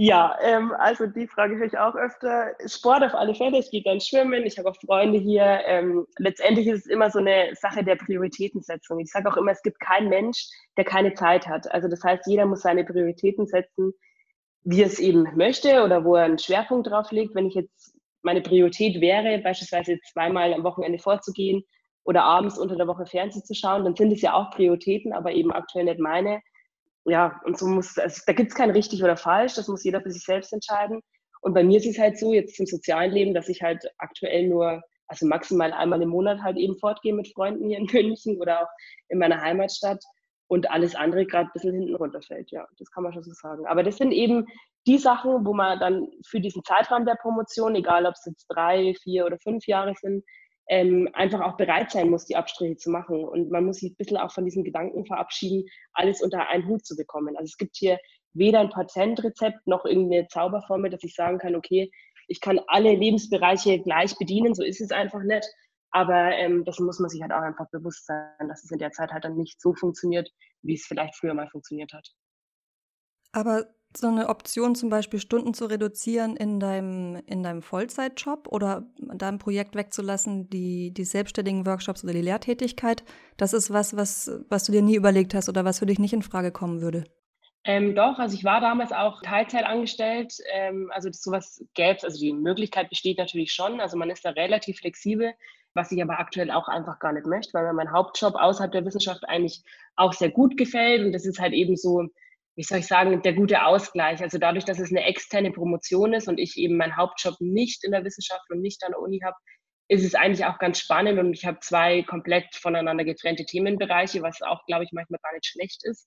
Ja, 0.00 0.38
ähm, 0.42 0.72
also 0.78 1.06
die 1.06 1.26
Frage 1.26 1.56
höre 1.56 1.66
ich 1.66 1.76
auch 1.76 1.96
öfter. 1.96 2.54
Sport 2.66 3.02
auf 3.02 3.14
alle 3.14 3.34
Fälle, 3.34 3.58
ich 3.58 3.68
gehe 3.72 3.82
dann 3.82 4.00
schwimmen, 4.00 4.46
ich 4.46 4.56
habe 4.56 4.70
auch 4.70 4.76
Freunde 4.76 5.18
hier. 5.18 5.60
Ähm, 5.66 6.06
letztendlich 6.18 6.68
ist 6.68 6.86
es 6.86 6.86
immer 6.86 7.10
so 7.10 7.18
eine 7.18 7.50
Sache 7.56 7.82
der 7.82 7.96
Prioritätensetzung. 7.96 9.00
Ich 9.00 9.10
sage 9.10 9.28
auch 9.28 9.36
immer, 9.36 9.50
es 9.50 9.62
gibt 9.62 9.80
keinen 9.80 10.08
Mensch, 10.08 10.46
der 10.76 10.84
keine 10.84 11.14
Zeit 11.14 11.48
hat. 11.48 11.68
Also 11.72 11.88
das 11.88 12.04
heißt, 12.04 12.28
jeder 12.28 12.46
muss 12.46 12.60
seine 12.60 12.84
Prioritäten 12.84 13.46
setzen, 13.46 13.92
wie 14.62 14.82
er 14.82 14.86
es 14.86 15.00
eben 15.00 15.24
möchte 15.34 15.82
oder 15.82 16.04
wo 16.04 16.14
er 16.14 16.26
einen 16.26 16.38
Schwerpunkt 16.38 16.86
drauf 16.86 17.10
legt. 17.10 17.34
Wenn 17.34 17.46
ich 17.46 17.54
jetzt 17.54 17.97
meine 18.22 18.40
Priorität 18.40 19.00
wäre, 19.00 19.38
beispielsweise 19.38 19.98
zweimal 20.12 20.52
am 20.52 20.64
Wochenende 20.64 20.98
vorzugehen 20.98 21.62
oder 22.04 22.24
abends 22.24 22.58
unter 22.58 22.76
der 22.76 22.86
Woche 22.86 23.06
Fernsehen 23.06 23.44
zu 23.44 23.54
schauen, 23.54 23.84
dann 23.84 23.94
sind 23.94 24.12
es 24.12 24.22
ja 24.22 24.34
auch 24.34 24.50
Prioritäten, 24.50 25.12
aber 25.12 25.32
eben 25.32 25.52
aktuell 25.52 25.84
nicht 25.84 26.00
meine. 26.00 26.40
Ja, 27.04 27.40
und 27.44 27.58
so 27.58 27.66
muss, 27.66 27.96
also 27.98 28.22
da 28.26 28.32
gibt 28.32 28.50
es 28.50 28.56
kein 28.56 28.70
richtig 28.70 29.02
oder 29.02 29.16
falsch, 29.16 29.54
das 29.54 29.68
muss 29.68 29.84
jeder 29.84 30.00
für 30.00 30.10
sich 30.10 30.24
selbst 30.24 30.52
entscheiden. 30.52 31.00
Und 31.40 31.54
bei 31.54 31.62
mir 31.62 31.78
ist 31.78 31.86
es 31.86 31.98
halt 31.98 32.18
so, 32.18 32.32
jetzt 32.32 32.58
im 32.58 32.66
sozialen 32.66 33.12
Leben, 33.12 33.34
dass 33.34 33.48
ich 33.48 33.62
halt 33.62 33.84
aktuell 33.98 34.48
nur, 34.48 34.82
also 35.06 35.26
maximal 35.26 35.72
einmal 35.72 36.02
im 36.02 36.10
Monat 36.10 36.40
halt 36.42 36.56
eben 36.56 36.76
fortgehe 36.78 37.14
mit 37.14 37.32
Freunden 37.32 37.68
hier 37.68 37.78
in 37.78 37.86
München 37.86 38.40
oder 38.40 38.62
auch 38.62 38.68
in 39.08 39.18
meiner 39.18 39.40
Heimatstadt 39.40 40.02
und 40.48 40.70
alles 40.70 40.94
andere 40.94 41.26
gerade 41.26 41.48
ein 41.48 41.52
bisschen 41.52 41.74
hinten 41.74 41.94
runterfällt. 41.94 42.50
Ja, 42.50 42.66
das 42.78 42.90
kann 42.90 43.04
man 43.04 43.12
schon 43.12 43.22
so 43.22 43.32
sagen. 43.32 43.66
Aber 43.66 43.82
das 43.82 43.98
sind 43.98 44.12
eben 44.12 44.46
die 44.86 44.98
Sachen, 44.98 45.44
wo 45.46 45.54
man 45.54 45.78
dann 45.78 46.08
für 46.26 46.40
diesen 46.40 46.64
Zeitraum 46.64 47.04
der 47.04 47.16
Promotion, 47.16 47.74
egal 47.74 48.06
ob 48.06 48.14
es 48.14 48.24
jetzt 48.24 48.46
drei, 48.48 48.94
vier 49.02 49.26
oder 49.26 49.38
fünf 49.38 49.66
Jahre 49.66 49.94
sind, 49.94 50.24
ähm, 50.70 51.08
einfach 51.12 51.40
auch 51.40 51.56
bereit 51.56 51.90
sein 51.90 52.10
muss, 52.10 52.26
die 52.26 52.36
Abstriche 52.36 52.76
zu 52.76 52.90
machen. 52.90 53.24
Und 53.24 53.50
man 53.50 53.64
muss 53.64 53.78
sich 53.78 53.92
ein 53.92 53.96
bisschen 53.96 54.16
auch 54.16 54.32
von 54.32 54.44
diesen 54.44 54.64
Gedanken 54.64 55.04
verabschieden, 55.06 55.64
alles 55.92 56.22
unter 56.22 56.48
einen 56.48 56.66
Hut 56.66 56.84
zu 56.84 56.96
bekommen. 56.96 57.36
Also 57.36 57.50
es 57.50 57.56
gibt 57.56 57.76
hier 57.76 57.98
weder 58.34 58.60
ein 58.60 58.70
Patentrezept 58.70 59.66
noch 59.66 59.84
irgendeine 59.84 60.28
Zauberformel, 60.28 60.90
dass 60.90 61.04
ich 61.04 61.14
sagen 61.14 61.38
kann, 61.38 61.56
okay, 61.56 61.90
ich 62.26 62.40
kann 62.40 62.60
alle 62.66 62.94
Lebensbereiche 62.94 63.80
gleich 63.80 64.16
bedienen, 64.18 64.54
so 64.54 64.62
ist 64.62 64.80
es 64.80 64.90
einfach 64.90 65.22
nicht. 65.22 65.46
Aber 65.90 66.32
ähm, 66.32 66.64
das 66.64 66.78
muss 66.78 66.98
man 66.98 67.08
sich 67.08 67.22
halt 67.22 67.32
auch 67.32 67.40
einfach 67.40 67.68
bewusst 67.70 68.06
sein, 68.06 68.48
dass 68.48 68.64
es 68.64 68.70
in 68.70 68.78
der 68.78 68.92
Zeit 68.92 69.10
halt 69.10 69.24
dann 69.24 69.36
nicht 69.36 69.60
so 69.60 69.74
funktioniert, 69.74 70.30
wie 70.62 70.74
es 70.74 70.86
vielleicht 70.86 71.16
früher 71.16 71.34
mal 71.34 71.48
funktioniert 71.48 71.92
hat. 71.92 72.08
Aber 73.32 73.66
so 73.96 74.06
eine 74.06 74.28
Option, 74.28 74.74
zum 74.74 74.90
Beispiel 74.90 75.18
Stunden 75.18 75.54
zu 75.54 75.64
reduzieren 75.64 76.36
in 76.36 76.60
deinem, 76.60 77.22
in 77.26 77.42
deinem 77.42 77.62
Vollzeitjob 77.62 78.48
oder 78.48 78.86
deinem 78.98 79.38
Projekt 79.38 79.74
wegzulassen, 79.76 80.50
die, 80.50 80.92
die 80.92 81.04
selbstständigen 81.04 81.64
Workshops 81.64 82.04
oder 82.04 82.12
die 82.12 82.20
Lehrtätigkeit, 82.20 83.02
das 83.38 83.54
ist 83.54 83.72
was, 83.72 83.96
was, 83.96 84.30
was 84.48 84.64
du 84.64 84.72
dir 84.72 84.82
nie 84.82 84.96
überlegt 84.96 85.34
hast 85.34 85.48
oder 85.48 85.64
was 85.64 85.78
für 85.78 85.86
dich 85.86 85.98
nicht 85.98 86.12
in 86.12 86.22
Frage 86.22 86.52
kommen 86.52 86.82
würde? 86.82 87.04
Ähm, 87.64 87.94
doch, 87.94 88.18
also 88.18 88.34
ich 88.36 88.44
war 88.44 88.60
damals 88.60 88.92
auch 88.92 89.22
Teilzeit 89.22 89.64
angestellt. 89.64 90.34
Ähm, 90.52 90.90
also 90.94 91.08
sowas 91.12 91.64
gäbe 91.74 91.96
es, 91.96 92.04
also 92.04 92.18
die 92.18 92.32
Möglichkeit 92.32 92.88
besteht 92.88 93.18
natürlich 93.18 93.52
schon. 93.52 93.80
Also 93.80 93.96
man 93.96 94.10
ist 94.10 94.24
da 94.24 94.30
relativ 94.30 94.78
flexibel 94.78 95.34
was 95.74 95.92
ich 95.92 96.02
aber 96.02 96.18
aktuell 96.18 96.50
auch 96.50 96.68
einfach 96.68 96.98
gar 96.98 97.12
nicht 97.12 97.26
möchte, 97.26 97.54
weil 97.54 97.64
mir 97.64 97.72
mein 97.72 97.92
Hauptjob 97.92 98.34
außerhalb 98.34 98.72
der 98.72 98.84
Wissenschaft 98.84 99.28
eigentlich 99.28 99.62
auch 99.96 100.12
sehr 100.12 100.30
gut 100.30 100.56
gefällt. 100.56 101.04
Und 101.04 101.12
das 101.12 101.26
ist 101.26 101.38
halt 101.38 101.52
eben 101.52 101.76
so, 101.76 102.08
wie 102.56 102.62
soll 102.62 102.78
ich 102.78 102.86
sagen, 102.86 103.22
der 103.22 103.34
gute 103.34 103.64
Ausgleich. 103.64 104.20
Also 104.20 104.38
dadurch, 104.38 104.64
dass 104.64 104.80
es 104.80 104.90
eine 104.90 105.04
externe 105.04 105.52
Promotion 105.52 106.12
ist 106.12 106.28
und 106.28 106.38
ich 106.38 106.56
eben 106.56 106.76
meinen 106.76 106.96
Hauptjob 106.96 107.36
nicht 107.40 107.84
in 107.84 107.92
der 107.92 108.04
Wissenschaft 108.04 108.50
und 108.50 108.60
nicht 108.60 108.82
an 108.84 108.92
der 108.92 109.00
Uni 109.00 109.20
habe, 109.24 109.36
ist 109.88 110.04
es 110.04 110.14
eigentlich 110.14 110.44
auch 110.44 110.58
ganz 110.58 110.78
spannend 110.78 111.18
und 111.18 111.32
ich 111.32 111.46
habe 111.46 111.60
zwei 111.60 112.02
komplett 112.02 112.54
voneinander 112.54 113.04
getrennte 113.04 113.46
Themenbereiche, 113.46 114.22
was 114.22 114.42
auch, 114.42 114.64
glaube 114.66 114.84
ich, 114.84 114.92
manchmal 114.92 115.20
gar 115.22 115.32
nicht 115.32 115.46
schlecht 115.46 115.84
ist. 115.84 116.06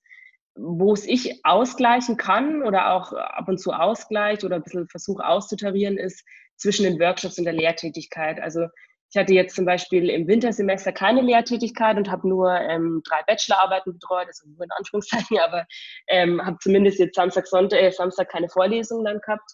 Wo 0.54 0.92
es 0.92 1.06
ich 1.06 1.44
ausgleichen 1.44 2.16
kann 2.16 2.62
oder 2.62 2.92
auch 2.92 3.12
ab 3.12 3.48
und 3.48 3.58
zu 3.58 3.72
ausgleicht 3.72 4.44
oder 4.44 4.56
ein 4.56 4.62
bisschen 4.62 4.88
versuche 4.88 5.26
auszutarieren, 5.26 5.96
ist 5.96 6.24
zwischen 6.56 6.84
den 6.84 7.00
Workshops 7.00 7.38
und 7.38 7.44
der 7.44 7.54
Lehrtätigkeit. 7.54 8.40
Also 8.40 8.66
ich 9.12 9.20
hatte 9.20 9.34
jetzt 9.34 9.54
zum 9.54 9.66
Beispiel 9.66 10.08
im 10.08 10.26
Wintersemester 10.26 10.90
keine 10.90 11.20
Lehrtätigkeit 11.20 11.98
und 11.98 12.10
habe 12.10 12.26
nur 12.26 12.50
ähm, 12.50 13.02
drei 13.06 13.22
Bachelorarbeiten 13.26 13.92
betreut, 13.92 14.26
also 14.26 14.48
nur 14.48 14.64
in 14.64 14.70
Anführungszeichen, 14.70 15.38
aber 15.44 15.66
ähm, 16.08 16.44
habe 16.44 16.56
zumindest 16.60 16.98
jetzt 16.98 17.16
Samstag, 17.16 17.46
Sonntag, 17.46 17.78
äh, 17.78 17.90
Samstag 17.90 18.30
keine 18.30 18.48
Vorlesungen 18.48 19.04
dann 19.04 19.20
gehabt. 19.20 19.50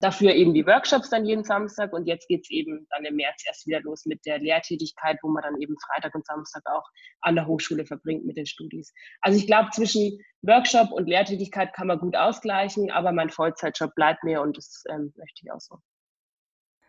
Dafür 0.00 0.32
eben 0.34 0.52
die 0.54 0.64
Workshops 0.64 1.08
dann 1.10 1.24
jeden 1.24 1.42
Samstag 1.42 1.92
und 1.92 2.06
jetzt 2.06 2.28
geht 2.28 2.42
es 2.42 2.50
eben 2.50 2.86
dann 2.90 3.04
im 3.04 3.16
März 3.16 3.42
erst 3.46 3.66
wieder 3.66 3.80
los 3.80 4.04
mit 4.04 4.24
der 4.26 4.38
Lehrtätigkeit, 4.38 5.18
wo 5.22 5.28
man 5.28 5.42
dann 5.42 5.60
eben 5.60 5.74
Freitag 5.86 6.14
und 6.14 6.24
Samstag 6.26 6.62
auch 6.66 6.84
an 7.22 7.34
der 7.34 7.46
Hochschule 7.46 7.84
verbringt 7.86 8.24
mit 8.24 8.36
den 8.36 8.46
Studis. 8.46 8.92
Also 9.22 9.38
ich 9.38 9.46
glaube, 9.46 9.70
zwischen 9.72 10.20
Workshop 10.42 10.92
und 10.92 11.08
Lehrtätigkeit 11.08 11.72
kann 11.72 11.88
man 11.88 11.98
gut 11.98 12.14
ausgleichen, 12.14 12.90
aber 12.92 13.10
mein 13.10 13.30
Vollzeitjob 13.30 13.94
bleibt 13.94 14.22
mir 14.22 14.42
und 14.42 14.56
das 14.56 14.84
ähm, 14.90 15.12
möchte 15.16 15.40
ich 15.42 15.50
auch 15.50 15.60
so. 15.60 15.78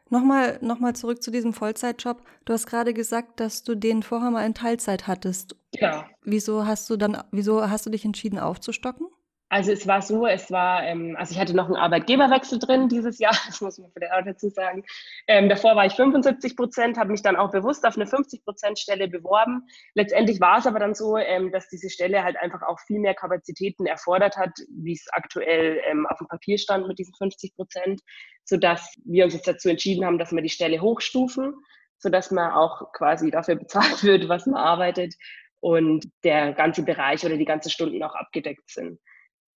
Nochmal, 0.10 0.58
nochmal 0.62 0.96
zurück 0.96 1.22
zu 1.22 1.32
diesem 1.32 1.54
Vollzeitjob. 1.54 2.24
Du 2.46 2.54
hast 2.54 2.66
gerade 2.66 2.94
gesagt, 2.94 3.40
dass 3.40 3.64
du 3.64 3.76
den 3.76 4.02
vorher 4.02 4.32
mal 4.32 4.46
in 4.46 4.56
Teilzeit 4.56 5.08
hattest. 5.08 5.56
Ja. 5.74 6.08
Wieso 6.24 6.66
hast 6.66 6.90
du 6.90 6.98
dann, 6.98 7.22
wieso 7.32 7.70
hast 7.70 7.86
du 7.86 7.90
dich 7.90 8.06
entschieden 8.06 8.40
aufzustocken? 8.40 9.08
Also 9.52 9.72
es 9.72 9.88
war 9.88 10.04
so, 10.04 10.28
es 10.28 10.52
war, 10.52 10.84
ähm, 10.84 11.16
also 11.18 11.32
ich 11.34 11.40
hatte 11.40 11.56
noch 11.56 11.66
einen 11.66 11.76
Arbeitgeberwechsel 11.76 12.60
drin 12.60 12.88
dieses 12.88 13.18
Jahr, 13.18 13.34
das 13.48 13.62
muss 13.62 13.80
man 13.80 13.92
vielleicht 13.92 14.14
auch 14.14 14.24
dazu 14.24 14.50
sagen. 14.50 14.84
Ähm, 15.28 15.50
davor 15.50 15.76
war 15.76 15.88
ich 15.88 15.94
75 15.94 16.56
Prozent, 16.56 16.98
habe 16.98 17.12
mich 17.12 17.24
dann 17.24 17.36
auch 17.36 17.50
bewusst 17.50 17.84
auf 17.86 17.96
eine 17.96 18.06
50 18.06 18.46
Prozent 18.46 18.78
Stelle 18.78 19.08
beworben. 19.08 19.64
Letztendlich 19.96 20.40
war 20.40 20.60
es 20.60 20.68
aber 20.68 20.78
dann 20.78 20.94
so, 20.94 21.18
ähm, 21.18 21.52
dass 21.52 21.68
diese 21.68 21.90
Stelle 21.90 22.24
halt 22.24 22.38
einfach 22.38 22.62
auch 22.62 22.80
viel 22.82 23.00
mehr 23.00 23.16
Kapazitäten 23.16 23.88
erfordert 23.88 24.38
hat, 24.38 24.52
wie 24.70 24.94
es 24.94 25.08
aktuell 25.12 25.82
ähm, 25.90 26.06
auf 26.06 26.20
dem 26.20 26.28
Papier 26.28 26.60
stand 26.60 26.88
mit 26.88 27.00
diesen 27.00 27.16
50 27.16 27.56
Prozent, 27.56 28.02
sodass 28.46 28.94
wir 29.04 29.26
uns 29.26 29.34
jetzt 29.34 29.48
dazu 29.48 29.70
entschieden 29.70 30.06
haben, 30.06 30.20
dass 30.20 30.32
wir 30.32 30.44
die 30.44 30.50
Stelle 30.50 30.80
hochstufen, 30.80 31.56
sodass 31.98 32.30
man 32.30 32.52
auch 32.52 32.92
quasi 32.94 33.32
dafür 33.32 33.56
bezahlt 33.60 34.04
wird, 34.04 34.30
was 34.30 34.46
man 34.46 34.62
arbeitet 34.62 35.16
und 35.60 36.06
der 36.24 36.54
ganze 36.54 36.84
Bereich 36.84 37.26
oder 37.26 37.36
die 37.36 37.46
ganzen 37.46 37.72
Stunden 37.72 38.04
auch 38.04 38.14
abgedeckt 38.14 38.70
sind. 38.70 39.00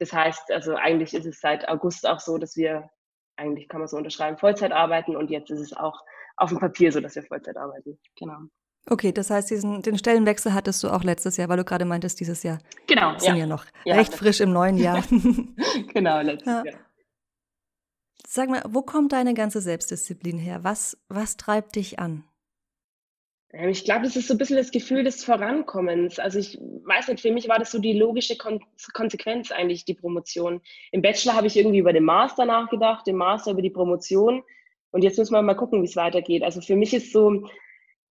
Das 0.03 0.13
heißt, 0.13 0.51
also 0.51 0.75
eigentlich 0.75 1.15
ist 1.15 1.27
es 1.27 1.39
seit 1.39 1.69
August 1.69 2.09
auch 2.09 2.19
so, 2.19 2.37
dass 2.37 2.57
wir, 2.57 2.91
eigentlich 3.37 3.69
kann 3.69 3.79
man 3.79 3.87
so 3.87 3.97
unterschreiben, 3.97 4.37
Vollzeit 4.37 4.73
arbeiten 4.73 5.15
und 5.15 5.31
jetzt 5.31 5.49
ist 5.53 5.61
es 5.61 5.73
auch 5.73 6.01
auf 6.37 6.49
dem 6.49 6.59
Papier 6.59 6.91
so, 6.91 6.99
dass 6.99 7.15
wir 7.15 7.23
Vollzeit 7.23 7.57
arbeiten. 7.57 8.01
Genau. 8.19 8.39
Okay, 8.91 9.13
das 9.13 9.31
heißt, 9.31 9.49
diesen, 9.49 9.81
den 9.83 9.97
Stellenwechsel 9.97 10.55
hattest 10.55 10.83
du 10.83 10.89
auch 10.89 11.05
letztes 11.05 11.37
Jahr, 11.37 11.49
weil 11.49 11.59
du 11.59 11.63
gerade 11.63 11.85
meintest, 11.85 12.19
dieses 12.19 12.43
Jahr. 12.43 12.59
Genau. 12.89 13.17
Sind 13.17 13.37
ja, 13.37 13.43
ja 13.43 13.47
noch 13.47 13.65
ja, 13.85 13.95
recht 13.95 14.13
frisch 14.13 14.41
im 14.41 14.53
neuen 14.53 14.77
Jahr. 14.77 15.05
genau, 15.95 16.21
letztes 16.21 16.53
ja. 16.53 16.65
Jahr. 16.65 16.81
Sag 18.27 18.49
mal, 18.51 18.65
wo 18.67 18.83
kommt 18.83 19.13
deine 19.13 19.35
ganze 19.35 19.61
Selbstdisziplin 19.61 20.37
her? 20.37 20.65
Was, 20.65 20.99
was 21.09 21.37
treibt 21.37 21.77
dich 21.77 22.01
an? 22.01 22.25
Ähm, 23.53 23.71
ich 23.71 23.85
glaube, 23.85 24.05
das 24.05 24.17
ist 24.17 24.29
so 24.29 24.35
ein 24.35 24.39
bisschen 24.39 24.57
das 24.57 24.71
Gefühl 24.71 25.05
des 25.05 25.25
Vorankommens. 25.25 26.19
Also 26.19 26.39
ich 26.39 26.59
weiß 26.59 27.09
nicht, 27.09 27.21
für 27.21 27.33
mich 27.33 27.49
war 27.49 27.59
das 27.59 27.71
so 27.71 27.79
die 27.79 27.93
logische 27.93 28.37
Kon 28.37 28.61
Konsequenz 28.93 29.53
eigentlich, 29.53 29.85
die 29.85 29.95
Promotion. 29.95 30.61
Im 30.91 31.03
Bachelor 31.03 31.35
habe 31.35 31.47
ich 31.47 31.57
irgendwie 31.57 31.79
über 31.79 31.93
den 31.93 32.05
Master 32.05 32.45
nachgedacht, 32.45 33.07
im 33.09 33.17
Master 33.17 33.53
über 33.53 33.63
die 33.63 33.71
Promotion. 33.71 34.43
Und 34.91 35.03
jetzt 35.03 35.19
müssen 35.19 35.33
wir 35.33 35.43
mal 35.43 35.55
gucken, 35.55 35.83
wie 35.83 35.87
es 35.87 35.97
weitergeht. 35.97 36.43
Also 36.43 36.61
für 36.61 36.77
mich 36.77 36.93
ist 36.93 37.13
so 37.13 37.47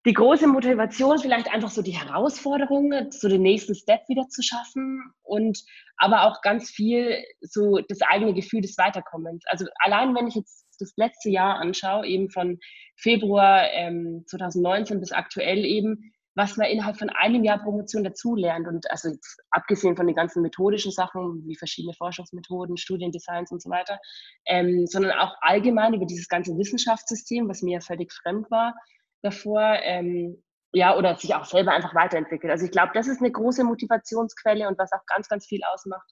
die 0.05 0.13
große 0.13 0.47
Motivation 0.47 1.19
vielleicht 1.19 1.53
einfach 1.53 1.69
so 1.69 1.83
die 1.83 1.95
Herausforderung, 1.95 2.91
so 3.11 3.29
den 3.29 3.43
nächsten 3.43 3.75
Step 3.75 4.01
wieder 4.07 4.27
zu 4.29 4.41
schaffen 4.41 5.13
und 5.21 5.63
aber 5.97 6.23
auch 6.23 6.41
ganz 6.41 6.71
viel 6.71 7.23
so 7.41 7.77
das 7.87 8.01
eigene 8.01 8.33
Gefühl 8.33 8.61
des 8.61 8.77
Weiterkommens. 8.79 9.43
Also 9.47 9.65
allein 9.79 10.15
wenn 10.15 10.27
ich 10.27 10.35
jetzt 10.35 10.60
das 10.81 10.93
letzte 10.97 11.29
Jahr 11.29 11.59
anschaue, 11.59 12.05
eben 12.05 12.29
von 12.29 12.59
Februar 12.95 13.69
ähm, 13.71 14.23
2019 14.27 14.99
bis 14.99 15.11
aktuell 15.11 15.65
eben, 15.65 16.13
was 16.35 16.55
man 16.57 16.67
innerhalb 16.67 16.97
von 16.97 17.09
einem 17.09 17.43
Jahr 17.43 17.61
Promotion 17.61 18.03
dazulernt. 18.03 18.67
Und 18.67 18.89
also 18.89 19.09
jetzt, 19.09 19.41
abgesehen 19.51 19.95
von 19.95 20.07
den 20.07 20.15
ganzen 20.15 20.41
methodischen 20.41 20.91
Sachen, 20.91 21.43
wie 21.45 21.55
verschiedene 21.55 21.93
Forschungsmethoden, 21.93 22.77
Studiendesigns 22.77 23.51
und 23.51 23.61
so 23.61 23.69
weiter, 23.69 23.99
ähm, 24.45 24.85
sondern 24.87 25.17
auch 25.19 25.35
allgemein 25.41 25.93
über 25.93 26.05
dieses 26.05 26.27
ganze 26.27 26.57
Wissenschaftssystem, 26.57 27.49
was 27.49 27.61
mir 27.61 27.73
ja 27.73 27.81
völlig 27.81 28.13
fremd 28.13 28.49
war 28.49 28.75
davor, 29.21 29.77
ähm, 29.83 30.41
ja, 30.73 30.97
oder 30.97 31.17
sich 31.17 31.35
auch 31.35 31.45
selber 31.45 31.73
einfach 31.73 31.93
weiterentwickelt. 31.93 32.49
Also 32.49 32.65
ich 32.65 32.71
glaube, 32.71 32.91
das 32.93 33.07
ist 33.07 33.19
eine 33.19 33.31
große 33.31 33.63
Motivationsquelle 33.63 34.67
und 34.67 34.77
was 34.77 34.91
auch 34.93 35.05
ganz, 35.05 35.27
ganz 35.27 35.45
viel 35.45 35.61
ausmacht, 35.65 36.09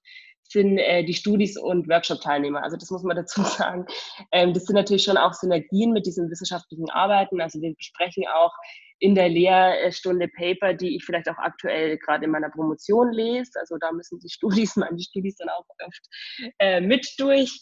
sind 0.51 0.77
äh, 0.77 1.03
die 1.03 1.13
Studis 1.13 1.58
und 1.58 1.88
Workshop-Teilnehmer. 1.88 2.63
Also 2.63 2.77
das 2.77 2.89
muss 2.89 3.03
man 3.03 3.15
dazu 3.15 3.44
sagen. 3.44 3.86
Ähm, 4.32 4.53
das 4.53 4.65
sind 4.65 4.75
natürlich 4.75 5.03
schon 5.03 5.18
auch 5.18 5.34
Synergien 5.34 5.91
mit 5.91 6.06
diesen 6.06 6.29
wissenschaftlichen 6.29 6.89
Arbeiten. 6.89 7.41
Also 7.41 7.62
wir 7.62 7.74
besprechen 7.75 8.25
auch 8.34 8.53
in 9.00 9.15
der 9.15 9.29
Lehrstunde 9.29 10.27
Paper, 10.27 10.74
die 10.74 10.98
ich 10.98 11.06
vielleicht 11.06 11.29
auch 11.29 11.38
aktuell 11.38 11.98
gerade 11.98 12.25
in 12.25 12.32
meiner 12.32 12.50
Promotion 12.50 13.13
lese. 13.13 13.51
Also 13.60 13.77
da 13.79 13.91
müssen 13.91 14.20
die 14.20 14.29
Studis, 14.29 14.75
meine 14.75 15.00
Studis 15.00 15.36
dann 15.38 15.50
auch 15.50 15.65
oft 15.86 16.51
äh, 16.60 16.82
mit 16.82 17.08
durch. 17.18 17.62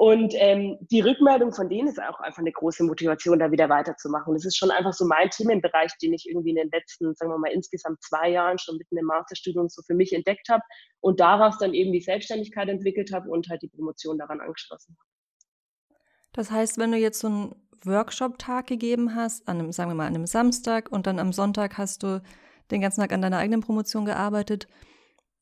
Und 0.00 0.32
ähm, 0.38 0.78
die 0.90 1.02
Rückmeldung 1.02 1.52
von 1.52 1.68
denen 1.68 1.86
ist 1.86 2.00
auch 2.00 2.20
einfach 2.20 2.38
eine 2.38 2.52
große 2.52 2.84
Motivation, 2.84 3.38
da 3.38 3.52
wieder 3.52 3.68
weiterzumachen. 3.68 4.32
Das 4.32 4.46
ist 4.46 4.56
schon 4.56 4.70
einfach 4.70 4.94
so 4.94 5.04
mein 5.04 5.28
Themenbereich, 5.28 5.92
den 5.98 6.14
ich 6.14 6.26
irgendwie 6.26 6.48
in 6.48 6.56
den 6.56 6.70
letzten, 6.70 7.14
sagen 7.16 7.30
wir 7.30 7.36
mal, 7.36 7.52
insgesamt 7.52 8.02
zwei 8.02 8.30
Jahren 8.30 8.56
schon 8.56 8.78
mitten 8.78 8.96
im 8.96 9.04
Masterstudium 9.04 9.68
so 9.68 9.82
für 9.82 9.92
mich 9.92 10.14
entdeckt 10.14 10.48
habe 10.48 10.62
und 11.00 11.20
daraus 11.20 11.58
dann 11.58 11.74
eben 11.74 11.92
die 11.92 12.00
Selbstständigkeit 12.00 12.70
entwickelt 12.70 13.12
habe 13.12 13.28
und 13.28 13.50
halt 13.50 13.60
die 13.60 13.68
Promotion 13.68 14.16
daran 14.16 14.40
angeschlossen 14.40 14.96
habe. 14.98 15.98
Das 16.32 16.50
heißt, 16.50 16.78
wenn 16.78 16.92
du 16.92 16.96
jetzt 16.96 17.20
so 17.20 17.26
einen 17.26 17.54
Workshop-Tag 17.84 18.68
gegeben 18.68 19.14
hast, 19.14 19.46
an 19.48 19.58
einem, 19.58 19.70
sagen 19.70 19.90
wir 19.90 19.96
mal, 19.96 20.06
an 20.06 20.14
einem 20.14 20.26
Samstag 20.26 20.90
und 20.90 21.06
dann 21.06 21.18
am 21.18 21.34
Sonntag 21.34 21.76
hast 21.76 22.04
du 22.04 22.22
den 22.70 22.80
ganzen 22.80 23.02
Tag 23.02 23.12
an 23.12 23.20
deiner 23.20 23.36
eigenen 23.36 23.60
Promotion 23.60 24.06
gearbeitet, 24.06 24.66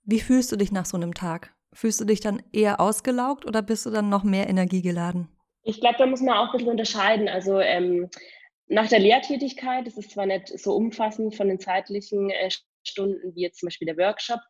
wie 0.02 0.18
fühlst 0.18 0.50
du 0.50 0.56
dich 0.56 0.72
nach 0.72 0.84
so 0.84 0.96
einem 0.96 1.14
Tag? 1.14 1.54
Fühlst 1.78 2.00
du 2.00 2.04
dich 2.04 2.18
dann 2.18 2.42
eher 2.52 2.80
ausgelaugt 2.80 3.46
oder 3.46 3.62
bist 3.62 3.86
du 3.86 3.90
dann 3.90 4.08
noch 4.08 4.24
mehr 4.24 4.48
Energie 4.48 4.82
geladen? 4.82 5.28
Ich 5.62 5.78
glaube, 5.78 5.94
da 5.96 6.06
muss 6.06 6.20
man 6.20 6.36
auch 6.36 6.46
ein 6.46 6.50
bisschen 6.50 6.70
unterscheiden. 6.70 7.28
Also 7.28 7.60
ähm, 7.60 8.10
nach 8.66 8.88
der 8.88 8.98
Lehrtätigkeit, 8.98 9.86
das 9.86 9.96
ist 9.96 10.10
zwar 10.10 10.26
nicht 10.26 10.48
so 10.58 10.74
umfassend 10.74 11.36
von 11.36 11.46
den 11.46 11.60
zeitlichen 11.60 12.30
äh, 12.30 12.50
Stunden 12.82 13.32
wie 13.36 13.42
jetzt 13.42 13.60
zum 13.60 13.68
Beispiel 13.68 13.86
der 13.86 13.96
Workshop, 13.96 14.40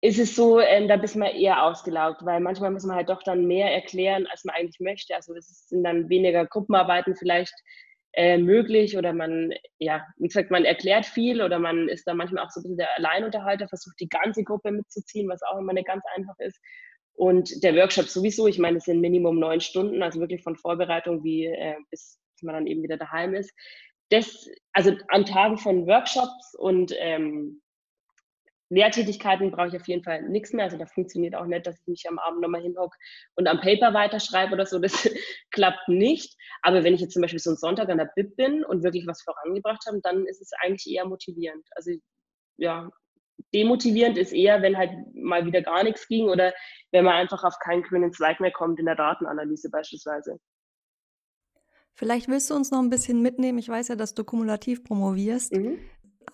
ist 0.00 0.18
es 0.18 0.34
so, 0.34 0.58
ähm, 0.58 0.88
da 0.88 0.96
bist 0.96 1.16
man 1.16 1.34
eher 1.34 1.64
ausgelaugt, 1.64 2.24
weil 2.24 2.40
manchmal 2.40 2.70
muss 2.70 2.84
man 2.84 2.96
halt 2.96 3.10
doch 3.10 3.22
dann 3.24 3.44
mehr 3.44 3.70
erklären, 3.70 4.26
als 4.30 4.44
man 4.44 4.54
eigentlich 4.54 4.80
möchte. 4.80 5.14
Also 5.14 5.34
es 5.34 5.68
sind 5.68 5.84
dann 5.84 6.08
weniger 6.08 6.46
Gruppenarbeiten 6.46 7.14
vielleicht 7.14 7.52
äh, 8.12 8.38
möglich 8.38 8.96
oder 8.96 9.12
man, 9.12 9.52
ja, 9.78 10.04
wie 10.16 10.28
gesagt, 10.28 10.50
man 10.50 10.64
erklärt 10.64 11.06
viel 11.06 11.42
oder 11.42 11.58
man 11.58 11.88
ist 11.88 12.06
da 12.06 12.14
manchmal 12.14 12.44
auch 12.44 12.50
so 12.50 12.60
ein 12.60 12.62
bisschen 12.64 12.78
der 12.78 12.96
Alleinunterhalter, 12.96 13.68
versucht 13.68 14.00
die 14.00 14.08
ganze 14.08 14.42
Gruppe 14.42 14.72
mitzuziehen, 14.72 15.28
was 15.28 15.42
auch 15.42 15.58
immer 15.58 15.72
nicht 15.72 15.86
ganz 15.86 16.04
einfach 16.16 16.38
ist. 16.38 16.58
Und 17.14 17.62
der 17.62 17.76
Workshop 17.76 18.06
sowieso, 18.06 18.46
ich 18.46 18.58
meine, 18.58 18.78
es 18.78 18.84
sind 18.84 19.00
Minimum 19.00 19.38
neun 19.38 19.60
Stunden, 19.60 20.02
also 20.02 20.20
wirklich 20.20 20.42
von 20.42 20.56
Vorbereitung 20.56 21.22
wie 21.22 21.46
äh, 21.46 21.76
bis 21.90 22.18
man 22.42 22.54
dann 22.54 22.66
eben 22.66 22.82
wieder 22.82 22.96
daheim 22.96 23.34
ist. 23.34 23.52
Das, 24.08 24.48
also 24.72 24.92
an 25.08 25.24
Tagen 25.24 25.58
von 25.58 25.86
Workshops 25.86 26.54
und 26.58 26.92
ähm, 26.98 27.60
Lehrtätigkeiten 28.70 29.50
brauche 29.50 29.68
ich 29.68 29.76
auf 29.76 29.88
jeden 29.88 30.04
Fall 30.04 30.22
nichts 30.22 30.52
mehr. 30.52 30.64
Also 30.64 30.78
da 30.78 30.86
funktioniert 30.86 31.34
auch 31.34 31.44
nicht, 31.44 31.66
dass 31.66 31.80
ich 31.80 31.86
mich 31.88 32.08
am 32.08 32.20
Abend 32.20 32.40
nochmal 32.40 32.62
hinhocke 32.62 32.96
und 33.34 33.48
am 33.48 33.60
Paper 33.60 33.92
weiterschreibe 33.92 34.54
oder 34.54 34.64
so. 34.64 34.78
Das 34.78 34.92
klappt 35.50 35.88
nicht. 35.88 36.36
Aber 36.62 36.84
wenn 36.84 36.94
ich 36.94 37.00
jetzt 37.00 37.12
zum 37.12 37.22
Beispiel 37.22 37.40
so 37.40 37.50
einen 37.50 37.56
Sonntag 37.56 37.88
an 37.88 37.98
der 37.98 38.10
Bib 38.14 38.36
bin 38.36 38.64
und 38.64 38.84
wirklich 38.84 39.06
was 39.08 39.22
vorangebracht 39.22 39.84
habe, 39.86 40.00
dann 40.02 40.24
ist 40.24 40.40
es 40.40 40.52
eigentlich 40.62 40.94
eher 40.94 41.04
motivierend. 41.04 41.66
Also 41.74 41.90
ja, 42.58 42.88
demotivierend 43.52 44.16
ist 44.16 44.32
eher, 44.32 44.62
wenn 44.62 44.78
halt 44.78 44.92
mal 45.14 45.44
wieder 45.44 45.62
gar 45.62 45.82
nichts 45.82 46.06
ging 46.06 46.28
oder 46.28 46.54
wenn 46.92 47.04
man 47.04 47.14
einfach 47.14 47.42
auf 47.42 47.58
keinen 47.58 47.82
grünen 47.82 48.12
Zweig 48.12 48.38
mehr 48.38 48.52
kommt 48.52 48.78
in 48.78 48.86
der 48.86 48.94
Datenanalyse 48.94 49.68
beispielsweise. 49.68 50.38
Vielleicht 51.92 52.28
willst 52.28 52.48
du 52.50 52.54
uns 52.54 52.70
noch 52.70 52.78
ein 52.78 52.88
bisschen 52.88 53.20
mitnehmen. 53.20 53.58
Ich 53.58 53.68
weiß 53.68 53.88
ja, 53.88 53.96
dass 53.96 54.14
du 54.14 54.22
kumulativ 54.22 54.84
promovierst. 54.84 55.52
Mhm 55.54 55.80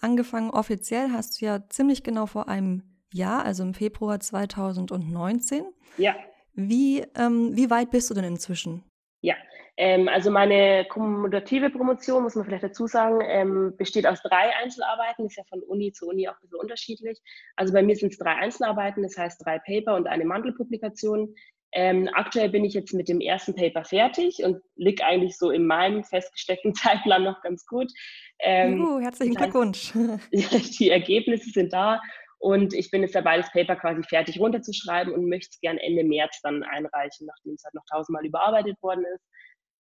angefangen 0.01 0.51
offiziell 0.51 1.11
hast 1.13 1.41
du 1.41 1.47
ja 1.47 1.69
ziemlich 1.69 2.03
genau 2.03 2.27
vor 2.27 2.49
einem 2.49 2.83
Jahr, 3.13 3.45
also 3.45 3.63
im 3.63 3.75
Februar 3.75 4.21
2019. 4.21 5.65
Ja. 5.97 6.15
Wie, 6.55 7.05
ähm, 7.17 7.55
wie 7.55 7.71
weit 7.71 7.91
bist 7.91 8.11
du 8.11 8.15
denn 8.15 8.25
inzwischen? 8.25 8.83
Ja, 9.21 9.35
ähm, 9.77 10.09
also 10.09 10.31
meine 10.31 10.87
kommutative 10.89 11.69
Promotion, 11.71 12.23
muss 12.23 12.35
man 12.35 12.47
vielleicht 12.47 12.65
dazu 12.65 12.87
sagen, 12.87 13.21
ähm, 13.23 13.75
besteht 13.77 14.07
aus 14.07 14.23
drei 14.23 14.55
Einzelarbeiten, 14.63 15.27
ist 15.27 15.37
ja 15.37 15.45
von 15.49 15.63
Uni 15.63 15.93
zu 15.93 16.09
Uni 16.09 16.29
auch 16.29 16.33
ein 16.33 16.41
bisschen 16.43 16.61
unterschiedlich. 16.61 17.21
Also 17.57 17.75
bei 17.75 17.83
mir 17.83 17.95
sind 17.95 18.13
es 18.13 18.19
drei 18.19 18.37
Einzelarbeiten, 18.37 19.03
das 19.03 19.19
heißt 19.19 19.45
drei 19.45 19.59
Paper 19.59 19.97
und 19.97 20.07
eine 20.07 20.25
Mantelpublikation. 20.25 21.35
Ähm, 21.79 22.09
aktuell 22.15 22.49
bin 22.49 22.65
ich 22.65 22.73
jetzt 22.73 22.95
mit 22.95 23.07
dem 23.07 23.21
ersten 23.21 23.55
Paper 23.55 23.85
fertig 23.85 24.39
und 24.43 24.63
liege 24.77 25.05
eigentlich 25.05 25.37
so 25.37 25.51
in 25.51 25.67
meinem 25.67 26.05
festgesteckten 26.05 26.75
Zeitplan 26.75 27.23
noch 27.23 27.43
ganz 27.43 27.67
gut. 27.67 27.93
Ähm, 28.39 28.79
Juhu, 28.79 29.01
herzlichen 29.01 29.35
Glückwunsch. 29.35 29.93
die 30.33 30.89
Ergebnisse 30.89 31.51
sind 31.51 31.75
da 31.75 32.01
und 32.39 32.73
ich 32.73 32.91
bin 32.91 33.03
jetzt 33.03 33.15
dabei, 33.15 33.37
das 33.37 33.53
Paper 33.53 33.77
quasi 33.77 34.03
fertig 34.05 34.41
runterzuschreiben 34.41 35.13
und 35.13 35.29
möchte 35.29 35.51
es 35.53 35.61
gern 35.61 35.77
Ende 35.77 36.03
März 36.03 36.41
dann 36.43 36.63
einreichen, 36.63 37.27
nachdem 37.27 37.53
es 37.53 37.65
halt 37.65 37.75
noch 37.75 37.85
tausendmal 37.93 38.25
überarbeitet 38.25 38.83
worden 38.83 39.05
ist. 39.15 39.25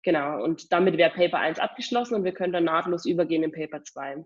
Genau, 0.03 0.45
und 0.45 0.71
damit 0.73 0.99
wäre 0.99 1.11
Paper 1.11 1.39
1 1.39 1.59
abgeschlossen 1.59 2.15
und 2.15 2.25
wir 2.25 2.33
können 2.33 2.53
dann 2.53 2.65
nahtlos 2.65 3.07
übergehen 3.07 3.43
in 3.43 3.53
Paper 3.53 3.83
2. 3.83 4.23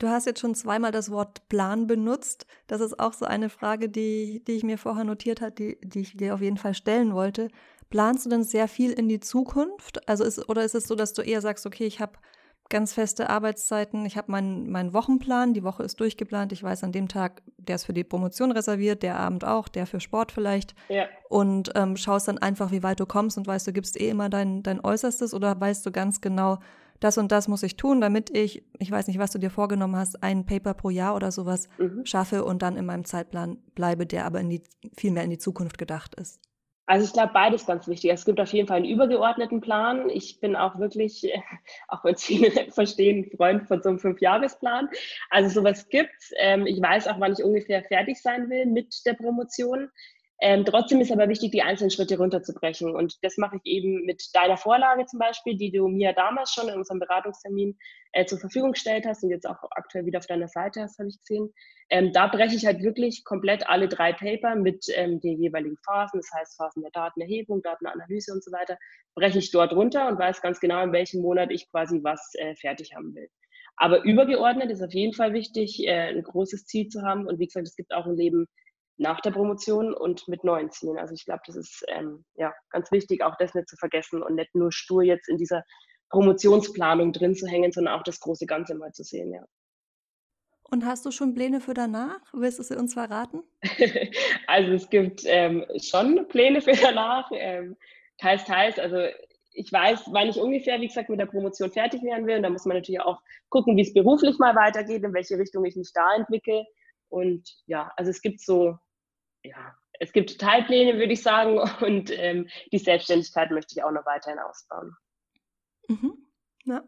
Du 0.00 0.08
hast 0.08 0.24
jetzt 0.24 0.40
schon 0.40 0.54
zweimal 0.54 0.92
das 0.92 1.10
Wort 1.10 1.46
Plan 1.50 1.86
benutzt. 1.86 2.46
Das 2.66 2.80
ist 2.80 2.98
auch 2.98 3.12
so 3.12 3.26
eine 3.26 3.50
Frage, 3.50 3.90
die, 3.90 4.42
die 4.46 4.52
ich 4.52 4.62
mir 4.62 4.78
vorher 4.78 5.04
notiert 5.04 5.42
habe, 5.42 5.52
die, 5.52 5.78
die 5.82 6.00
ich 6.00 6.16
dir 6.16 6.32
auf 6.34 6.40
jeden 6.40 6.56
Fall 6.56 6.72
stellen 6.72 7.14
wollte. 7.14 7.48
Planst 7.90 8.24
du 8.24 8.30
denn 8.30 8.42
sehr 8.42 8.66
viel 8.66 8.92
in 8.92 9.10
die 9.10 9.20
Zukunft? 9.20 10.08
Also 10.08 10.24
ist, 10.24 10.48
oder 10.48 10.64
ist 10.64 10.74
es 10.74 10.88
so, 10.88 10.94
dass 10.94 11.12
du 11.12 11.20
eher 11.20 11.42
sagst, 11.42 11.66
okay, 11.66 11.84
ich 11.84 12.00
habe 12.00 12.12
ganz 12.70 12.94
feste 12.94 13.28
Arbeitszeiten, 13.28 14.06
ich 14.06 14.16
habe 14.16 14.32
meinen, 14.32 14.70
meinen 14.70 14.94
Wochenplan, 14.94 15.52
die 15.52 15.64
Woche 15.64 15.82
ist 15.82 16.00
durchgeplant, 16.00 16.52
ich 16.52 16.62
weiß 16.62 16.82
an 16.84 16.92
dem 16.92 17.08
Tag, 17.08 17.42
der 17.58 17.74
ist 17.74 17.84
für 17.84 17.92
die 17.92 18.04
Promotion 18.04 18.52
reserviert, 18.52 19.02
der 19.02 19.18
Abend 19.18 19.44
auch, 19.44 19.68
der 19.68 19.86
für 19.86 20.00
Sport 20.00 20.32
vielleicht. 20.32 20.74
Ja. 20.88 21.08
Und 21.28 21.72
ähm, 21.74 21.98
schaust 21.98 22.28
dann 22.28 22.38
einfach, 22.38 22.70
wie 22.70 22.82
weit 22.82 23.00
du 23.00 23.06
kommst 23.06 23.36
und 23.36 23.46
weißt, 23.46 23.66
du 23.66 23.72
gibst 23.72 24.00
eh 24.00 24.08
immer 24.08 24.30
dein, 24.30 24.62
dein 24.62 24.82
Äußerstes 24.82 25.34
oder 25.34 25.60
weißt 25.60 25.84
du 25.84 25.90
ganz 25.90 26.22
genau, 26.22 26.58
das 27.00 27.18
und 27.18 27.32
das 27.32 27.48
muss 27.48 27.62
ich 27.62 27.76
tun, 27.76 28.00
damit 28.00 28.36
ich, 28.36 28.62
ich 28.78 28.90
weiß 28.90 29.08
nicht, 29.08 29.18
was 29.18 29.32
du 29.32 29.38
dir 29.38 29.50
vorgenommen 29.50 29.96
hast, 29.96 30.22
ein 30.22 30.46
Paper 30.46 30.74
pro 30.74 30.90
Jahr 30.90 31.16
oder 31.16 31.32
sowas 31.32 31.68
mhm. 31.78 32.04
schaffe 32.04 32.44
und 32.44 32.62
dann 32.62 32.76
in 32.76 32.86
meinem 32.86 33.04
Zeitplan 33.04 33.58
bleibe, 33.74 34.06
der 34.06 34.26
aber 34.26 34.40
in 34.40 34.50
die, 34.50 34.62
viel 34.96 35.10
mehr 35.10 35.24
in 35.24 35.30
die 35.30 35.38
Zukunft 35.38 35.78
gedacht 35.78 36.14
ist. 36.14 36.40
Also 36.90 37.06
ich 37.06 37.12
glaube, 37.12 37.30
beides 37.32 37.66
ganz 37.66 37.86
wichtig. 37.86 38.10
Es 38.10 38.24
gibt 38.24 38.40
auf 38.40 38.52
jeden 38.52 38.66
Fall 38.66 38.78
einen 38.78 38.84
übergeordneten 38.84 39.60
Plan. 39.60 40.10
Ich 40.10 40.40
bin 40.40 40.56
auch 40.56 40.76
wirklich, 40.80 41.32
auch 41.88 42.04
wenn 42.04 42.14
es 42.14 42.24
viele 42.24 42.48
nicht 42.48 42.72
verstehen, 42.74 43.30
Freund 43.36 43.68
von 43.68 43.80
so 43.80 43.90
einem 43.90 44.00
Fünfjahresplan. 44.00 44.88
Also 45.30 45.60
sowas 45.60 45.88
gibt 45.88 46.10
ähm, 46.38 46.66
Ich 46.66 46.82
weiß 46.82 47.06
auch, 47.06 47.20
wann 47.20 47.32
ich 47.32 47.44
ungefähr 47.44 47.84
fertig 47.84 48.20
sein 48.20 48.50
will 48.50 48.66
mit 48.66 49.06
der 49.06 49.14
Promotion. 49.14 49.88
Ähm, 50.42 50.64
trotzdem 50.64 51.00
ist 51.02 51.12
aber 51.12 51.28
wichtig, 51.28 51.52
die 51.52 51.60
einzelnen 51.60 51.90
Schritte 51.90 52.16
runterzubrechen. 52.16 52.94
Und 52.94 53.18
das 53.22 53.36
mache 53.36 53.56
ich 53.56 53.70
eben 53.70 54.06
mit 54.06 54.30
deiner 54.32 54.56
Vorlage 54.56 55.04
zum 55.04 55.18
Beispiel, 55.18 55.56
die 55.56 55.70
du 55.70 55.86
mir 55.86 56.14
damals 56.14 56.54
schon 56.54 56.68
in 56.68 56.76
unserem 56.76 56.98
Beratungstermin 56.98 57.76
äh, 58.12 58.24
zur 58.24 58.38
Verfügung 58.38 58.72
gestellt 58.72 59.04
hast 59.06 59.22
und 59.22 59.30
jetzt 59.30 59.46
auch 59.46 59.62
aktuell 59.72 60.06
wieder 60.06 60.18
auf 60.18 60.26
deiner 60.26 60.48
Seite 60.48 60.80
hast, 60.80 60.98
habe 60.98 61.10
ich 61.10 61.18
gesehen. 61.18 61.52
Ähm, 61.90 62.12
da 62.14 62.26
breche 62.26 62.56
ich 62.56 62.64
halt 62.64 62.82
wirklich 62.82 63.22
komplett 63.24 63.68
alle 63.68 63.86
drei 63.86 64.14
Paper 64.14 64.54
mit 64.54 64.86
ähm, 64.94 65.20
den 65.20 65.42
jeweiligen 65.42 65.76
Phasen, 65.84 66.20
das 66.20 66.30
heißt 66.34 66.56
Phasen 66.56 66.82
der 66.82 66.92
Datenerhebung, 66.92 67.60
Datenanalyse 67.60 68.32
und 68.32 68.42
so 68.42 68.50
weiter, 68.50 68.78
breche 69.14 69.38
ich 69.38 69.50
dort 69.50 69.74
runter 69.74 70.08
und 70.08 70.18
weiß 70.18 70.40
ganz 70.40 70.58
genau, 70.60 70.82
in 70.82 70.92
welchem 70.92 71.20
Monat 71.20 71.50
ich 71.50 71.70
quasi 71.70 72.00
was 72.02 72.32
äh, 72.36 72.54
fertig 72.54 72.94
haben 72.94 73.14
will. 73.14 73.28
Aber 73.76 74.04
übergeordnet 74.04 74.70
ist 74.70 74.82
auf 74.82 74.92
jeden 74.92 75.14
Fall 75.14 75.32
wichtig, 75.32 75.86
äh, 75.86 76.10
ein 76.10 76.22
großes 76.22 76.66
Ziel 76.66 76.88
zu 76.88 77.02
haben. 77.02 77.26
Und 77.26 77.38
wie 77.38 77.46
gesagt, 77.46 77.66
es 77.66 77.76
gibt 77.76 77.94
auch 77.94 78.06
ein 78.06 78.16
Leben 78.16 78.46
nach 79.00 79.20
der 79.20 79.30
Promotion 79.30 79.94
und 79.94 80.28
mit 80.28 80.44
neuen 80.44 80.70
Zielen. 80.70 80.98
Also 80.98 81.14
ich 81.14 81.24
glaube, 81.24 81.40
das 81.46 81.56
ist 81.56 81.84
ähm, 81.88 82.24
ja 82.34 82.52
ganz 82.68 82.92
wichtig, 82.92 83.22
auch 83.22 83.34
das 83.38 83.54
nicht 83.54 83.68
zu 83.68 83.76
vergessen 83.76 84.22
und 84.22 84.34
nicht 84.34 84.54
nur 84.54 84.70
stur 84.72 85.02
jetzt 85.02 85.28
in 85.28 85.38
dieser 85.38 85.64
Promotionsplanung 86.10 87.12
drin 87.12 87.34
zu 87.34 87.46
hängen, 87.46 87.72
sondern 87.72 87.94
auch 87.94 88.02
das 88.02 88.20
große 88.20 88.44
Ganze 88.44 88.74
mal 88.74 88.92
zu 88.92 89.02
sehen, 89.02 89.32
ja. 89.32 89.42
Und 90.64 90.84
hast 90.84 91.04
du 91.04 91.10
schon 91.10 91.34
Pläne 91.34 91.60
für 91.60 91.74
danach? 91.74 92.20
Willst 92.32 92.58
du 92.58 92.62
sie 92.62 92.76
uns 92.76 92.94
verraten? 92.94 93.42
also 94.46 94.72
es 94.72 94.88
gibt 94.88 95.22
ähm, 95.24 95.64
schon 95.82 96.28
Pläne 96.28 96.60
für 96.60 96.72
danach, 96.72 97.28
ähm, 97.32 97.76
teils, 98.18 98.44
teils. 98.44 98.78
Also 98.78 98.98
ich 99.52 99.72
weiß, 99.72 100.04
wann 100.12 100.28
ich 100.28 100.38
ungefähr, 100.38 100.80
wie 100.80 100.86
gesagt, 100.86 101.08
mit 101.08 101.18
der 101.18 101.26
Promotion 101.26 101.72
fertig 101.72 102.02
werden 102.02 102.26
will. 102.26 102.36
Und 102.36 102.42
da 102.42 102.50
muss 102.50 102.66
man 102.66 102.76
natürlich 102.76 103.00
auch 103.00 103.20
gucken, 103.48 103.76
wie 103.76 103.82
es 103.82 103.94
beruflich 103.94 104.38
mal 104.38 104.54
weitergeht, 104.54 105.02
in 105.02 105.14
welche 105.14 105.38
Richtung 105.38 105.64
ich 105.64 105.74
mich 105.74 105.90
da 105.92 106.14
entwickle. 106.14 106.64
Und 107.08 107.50
ja, 107.66 107.90
also 107.96 108.10
es 108.10 108.22
gibt 108.22 108.40
so 108.40 108.78
ja, 109.42 109.76
es 109.98 110.12
gibt 110.12 110.38
Teilpläne, 110.38 110.98
würde 110.98 111.12
ich 111.12 111.22
sagen, 111.22 111.58
und 111.84 112.10
ähm, 112.10 112.48
die 112.72 112.78
Selbstständigkeit 112.78 113.50
möchte 113.50 113.74
ich 113.76 113.84
auch 113.84 113.92
noch 113.92 114.06
weiterhin 114.06 114.38
ausbauen. 114.38 114.96
Mhm. 115.88 116.26
Ja. 116.64 116.84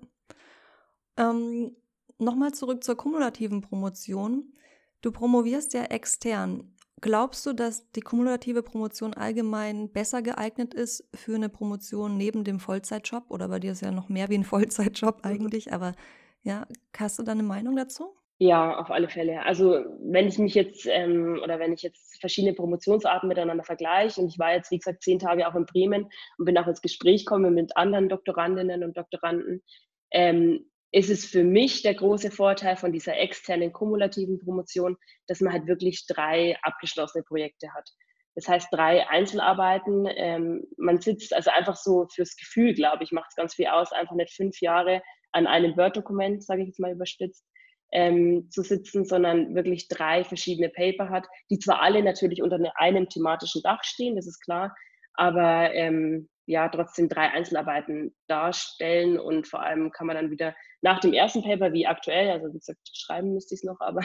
Ähm, 1.17 1.77
Nochmal 2.23 2.53
zurück 2.53 2.85
zur 2.85 2.97
kumulativen 2.97 3.63
Promotion. 3.63 4.53
Du 5.01 5.11
promovierst 5.11 5.75
ja 5.75 5.83
extern. 5.87 6.73
Glaubst 7.01 7.45
du, 7.45 7.53
dass 7.53 7.91
die 7.91 8.01
kumulative 8.01 8.63
Promotion 8.63 9.13
allgemein 9.13 9.91
besser 9.91 10.23
geeignet 10.23 10.73
ist 10.73 11.05
für 11.13 11.35
eine 11.35 11.49
Promotion 11.49 12.17
neben 12.17 12.45
dem 12.45 12.61
Vollzeitjob? 12.61 13.25
Oder 13.29 13.49
bei 13.49 13.59
dir 13.59 13.73
ist 13.73 13.83
ja 13.83 13.91
noch 13.91 14.09
mehr 14.09 14.29
wie 14.29 14.39
ein 14.39 14.45
Vollzeitjob 14.53 15.25
eigentlich, 15.25 15.73
aber 15.73 15.95
ja, 16.43 16.65
hast 16.97 17.19
du 17.19 17.25
da 17.25 17.33
eine 17.33 17.43
Meinung 17.43 17.75
dazu? 17.75 18.15
Ja, 18.45 18.77
auf 18.77 18.91
alle 18.91 19.09
Fälle. 19.09 19.45
Also 19.45 19.85
wenn 20.01 20.27
ich 20.27 20.37
mich 20.37 20.57
jetzt 20.57 20.85
ähm, 20.91 21.39
oder 21.45 21.61
wenn 21.61 21.73
ich 21.73 21.83
jetzt 21.83 22.19
verschiedene 22.19 22.55
Promotionsarten 22.55 23.29
miteinander 23.29 23.63
vergleiche 23.63 24.21
und 24.21 24.27
ich 24.27 24.39
war 24.41 24.53
jetzt, 24.53 24.73
wie 24.73 24.79
gesagt, 24.79 25.05
zehn 25.05 25.21
Tage 25.21 25.47
auch 25.47 25.55
in 25.55 25.65
Bremen 25.65 26.09
und 26.39 26.45
bin 26.45 26.59
auch 26.59 26.67
ins 26.67 26.83
Gespräch 26.83 27.25
gekommen 27.25 27.55
mit 27.55 27.77
anderen 27.77 28.09
Doktorandinnen 28.09 28.83
und 28.83 28.97
Doktoranden, 28.97 29.63
ähm, 30.11 30.69
ist 30.91 31.09
es 31.09 31.25
für 31.25 31.45
mich 31.45 31.83
der 31.83 31.95
große 31.95 32.33
Vorteil 32.33 32.77
von 32.77 32.93
dieser 32.93 33.17
externen 33.17 33.73
kumulativen 33.73 34.41
Promotion, 34.41 34.97
dass 35.29 35.41
man 35.41 35.53
halt 35.53 35.69
wirklich 35.69 36.05
drei 36.09 36.57
abgeschlossene 36.63 37.23
Projekte 37.23 37.73
hat. 37.73 37.89
Das 38.35 38.49
heißt, 38.49 38.67
drei 38.73 39.09
Einzelarbeiten. 39.09 40.09
Ähm, 40.17 40.65
man 40.79 41.01
sitzt 41.01 41.33
also 41.33 41.51
einfach 41.51 41.77
so 41.77 42.09
fürs 42.13 42.35
Gefühl, 42.35 42.75
glaube 42.75 43.05
ich, 43.05 43.13
macht 43.13 43.29
es 43.31 43.37
ganz 43.37 43.55
viel 43.55 43.69
aus, 43.69 43.93
einfach 43.93 44.17
nicht 44.17 44.35
fünf 44.35 44.61
Jahre 44.61 45.01
an 45.31 45.47
einem 45.47 45.77
Word-Dokument, 45.77 46.43
sage 46.43 46.63
ich 46.63 46.67
jetzt 46.69 46.81
mal 46.81 46.93
überspitzt, 46.93 47.45
ähm, 47.93 48.49
zu 48.51 48.63
sitzen, 48.63 49.05
sondern 49.05 49.55
wirklich 49.55 49.89
drei 49.89 50.25
verschiedene 50.25 50.71
Paper 50.71 51.11
hat, 51.11 51.27
die 51.51 51.59
zwar 51.59 51.83
alle 51.83 52.03
natürlich 52.03 52.43
unter 52.43 52.59
ne-, 52.59 52.73
einem 52.77 53.09
thematischen 53.09 53.63
Dach 53.63 53.85
stehen, 53.85 54.17
das 54.17 54.27
ist 54.27 54.41
klar, 54.41 54.75
aber 55.15 55.73
ähm, 55.75 56.29
ja, 56.47 56.69
trotzdem 56.69 57.09
drei 57.09 57.31
Einzelarbeiten 57.31 58.15
darstellen 58.27 59.19
und 59.19 59.47
vor 59.47 59.63
allem 59.63 59.93
kann 59.93 60.09
man 60.09 60.17
dann 60.17 60.31
wieder 60.31 60.55
nach 60.81 60.99
dem 60.99 61.13
ersten 61.13 61.43
Paper, 61.43 61.73
wie 61.73 61.87
aktuell, 61.87 62.31
also 62.31 62.49
wie 62.49 62.59
gesagt, 62.59 62.81
schreiben 62.93 63.33
müsste 63.33 63.55
ich 63.55 63.61
es 63.61 63.65
noch, 63.65 63.79
aber 63.79 64.01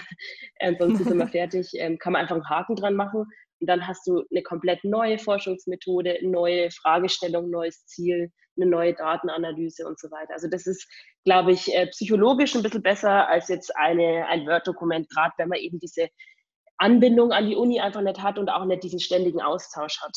äh, 0.56 0.76
sonst 0.78 1.02
ist 1.02 1.10
immer 1.10 1.28
fertig, 1.28 1.72
ähm, 1.74 1.98
kann 1.98 2.14
man 2.14 2.22
einfach 2.22 2.36
einen 2.36 2.50
Haken 2.50 2.76
dran 2.76 2.94
machen 2.94 3.26
und 3.60 3.68
dann 3.68 3.88
hast 3.88 4.06
du 4.08 4.24
eine 4.32 4.44
komplett 4.44 4.84
neue 4.84 5.18
Forschungsmethode, 5.18 6.20
neue 6.22 6.70
Fragestellung, 6.72 7.50
neues 7.50 7.86
Ziel, 7.86 8.32
eine 8.56 8.70
neue 8.70 8.94
Datenanalyse 8.94 9.88
und 9.88 10.00
so 10.00 10.10
weiter. 10.12 10.34
Also 10.34 10.48
das 10.48 10.68
ist, 10.68 10.88
glaube 11.26 11.52
ich, 11.52 11.74
äh, 11.74 11.88
psychologisch 11.88 12.56
ein 12.56 12.64
bisschen 12.64 12.84
besser 12.84 13.28
als 13.28 13.48
jetzt 13.48 13.76
eine, 13.76 14.26
ein 14.28 14.46
Word-Dokument, 14.46 15.10
gerade 15.10 15.34
wenn 15.38 15.50
man 15.50 15.60
eben 15.60 15.80
diese 15.80 16.10
Anbindung 16.78 17.32
an 17.32 17.48
die 17.48 17.56
Uni 17.56 17.80
einfach 17.80 18.02
nicht 18.02 18.22
hat 18.22 18.38
und 18.38 18.50
auch 18.50 18.66
nicht 18.66 18.84
diesen 18.84 19.00
ständigen 19.00 19.42
Austausch 19.42 20.02
hat. 20.02 20.16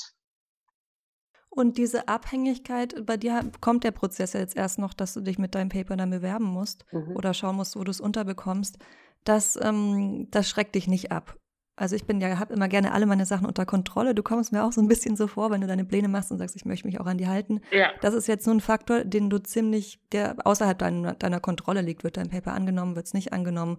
Und 1.49 1.79
diese 1.79 2.07
Abhängigkeit, 2.07 3.05
bei 3.07 3.17
dir 3.17 3.51
kommt 3.61 3.83
der 3.83 3.91
Prozess 3.91 4.35
ja 4.35 4.41
jetzt 4.41 4.57
erst 4.57 4.79
noch, 4.79 4.95
dass 4.95 5.15
du 5.15 5.21
dich 5.21 5.37
mit 5.37 5.55
deinem 5.55 5.69
Paper 5.69 5.97
dann 5.97 6.11
bewerben 6.11 6.45
musst 6.45 6.85
mhm. 6.93 7.17
oder 7.17 7.35
schauen 7.35 7.57
musst, 7.57 7.75
wo 7.77 7.83
du 7.83 7.91
es 7.91 8.01
unterbekommst. 8.01 8.79
Das, 9.25 9.59
ähm, 9.61 10.29
das 10.31 10.49
schreckt 10.49 10.77
dich 10.77 10.87
nicht 10.87 11.11
ab. 11.11 11.40
Also 11.81 11.97
ich 11.97 12.05
bin 12.05 12.21
ja, 12.21 12.39
habe 12.39 12.53
immer 12.53 12.69
gerne 12.69 12.93
alle 12.93 13.07
meine 13.07 13.25
Sachen 13.25 13.47
unter 13.47 13.65
Kontrolle. 13.65 14.15
Du 14.15 14.23
kommst 14.23 14.53
mir 14.53 14.65
auch 14.65 14.73
so 14.73 14.83
ein 14.83 14.87
bisschen 14.87 15.17
so 15.17 15.27
vor, 15.27 15.51
wenn 15.51 15.63
du 15.63 15.67
deine 15.67 15.87
Pläne 15.87 16.09
machst 16.09 16.31
und 16.31 16.37
sagst, 16.37 16.55
ich 16.55 16.67
möchte 16.67 16.87
mich 16.87 17.01
auch 17.01 17.07
an 17.07 17.17
die 17.17 17.27
halten. 17.27 17.63
Ja. 17.73 17.91
Das 18.03 18.13
ist 18.13 18.27
jetzt 18.27 18.45
so 18.45 18.51
ein 18.51 18.61
Faktor, 18.61 19.03
den 19.03 19.31
du 19.31 19.39
ziemlich, 19.39 19.99
der 20.13 20.37
außerhalb 20.45 20.79
deiner, 20.79 21.15
deiner 21.15 21.41
Kontrolle 21.41 21.81
liegt. 21.81 22.05
Wird 22.05 22.19
dein 22.19 22.29
Paper 22.29 22.53
angenommen, 22.53 22.97
wird 22.97 23.07
es 23.07 23.15
nicht 23.15 23.33
angenommen? 23.33 23.79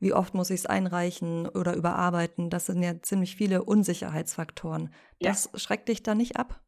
Wie 0.00 0.14
oft 0.14 0.32
muss 0.32 0.48
ich 0.48 0.60
es 0.60 0.66
einreichen 0.66 1.46
oder 1.46 1.76
überarbeiten? 1.76 2.48
Das 2.48 2.64
sind 2.64 2.82
ja 2.82 3.02
ziemlich 3.02 3.36
viele 3.36 3.62
Unsicherheitsfaktoren. 3.64 4.88
Das 5.20 5.50
ja. 5.52 5.58
schreckt 5.58 5.90
dich 5.90 6.02
da 6.02 6.14
nicht 6.14 6.38
ab? 6.38 6.58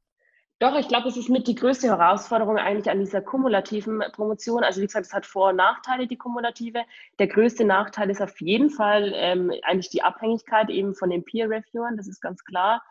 Doch, 0.60 0.76
ich 0.76 0.86
glaube, 0.88 1.08
es 1.08 1.16
ist 1.16 1.28
mit 1.28 1.48
die 1.48 1.56
größte 1.56 1.88
Herausforderung 1.88 2.58
eigentlich 2.58 2.88
an 2.88 3.00
dieser 3.00 3.20
kumulativen 3.20 4.02
Promotion. 4.12 4.62
Also 4.62 4.80
wie 4.80 4.86
gesagt, 4.86 5.06
es 5.06 5.12
hat 5.12 5.26
Vor- 5.26 5.50
und 5.50 5.56
Nachteile, 5.56 6.06
die 6.06 6.16
kumulative. 6.16 6.84
Der 7.18 7.26
größte 7.26 7.64
Nachteil 7.64 8.08
ist 8.08 8.22
auf 8.22 8.40
jeden 8.40 8.70
Fall 8.70 9.12
ähm, 9.16 9.52
eigentlich 9.64 9.90
die 9.90 10.02
Abhängigkeit 10.02 10.70
eben 10.70 10.94
von 10.94 11.10
den 11.10 11.24
Peer-Reviewern, 11.24 11.96
das 11.96 12.06
ist 12.06 12.20
ganz 12.20 12.44
klar. 12.44 12.82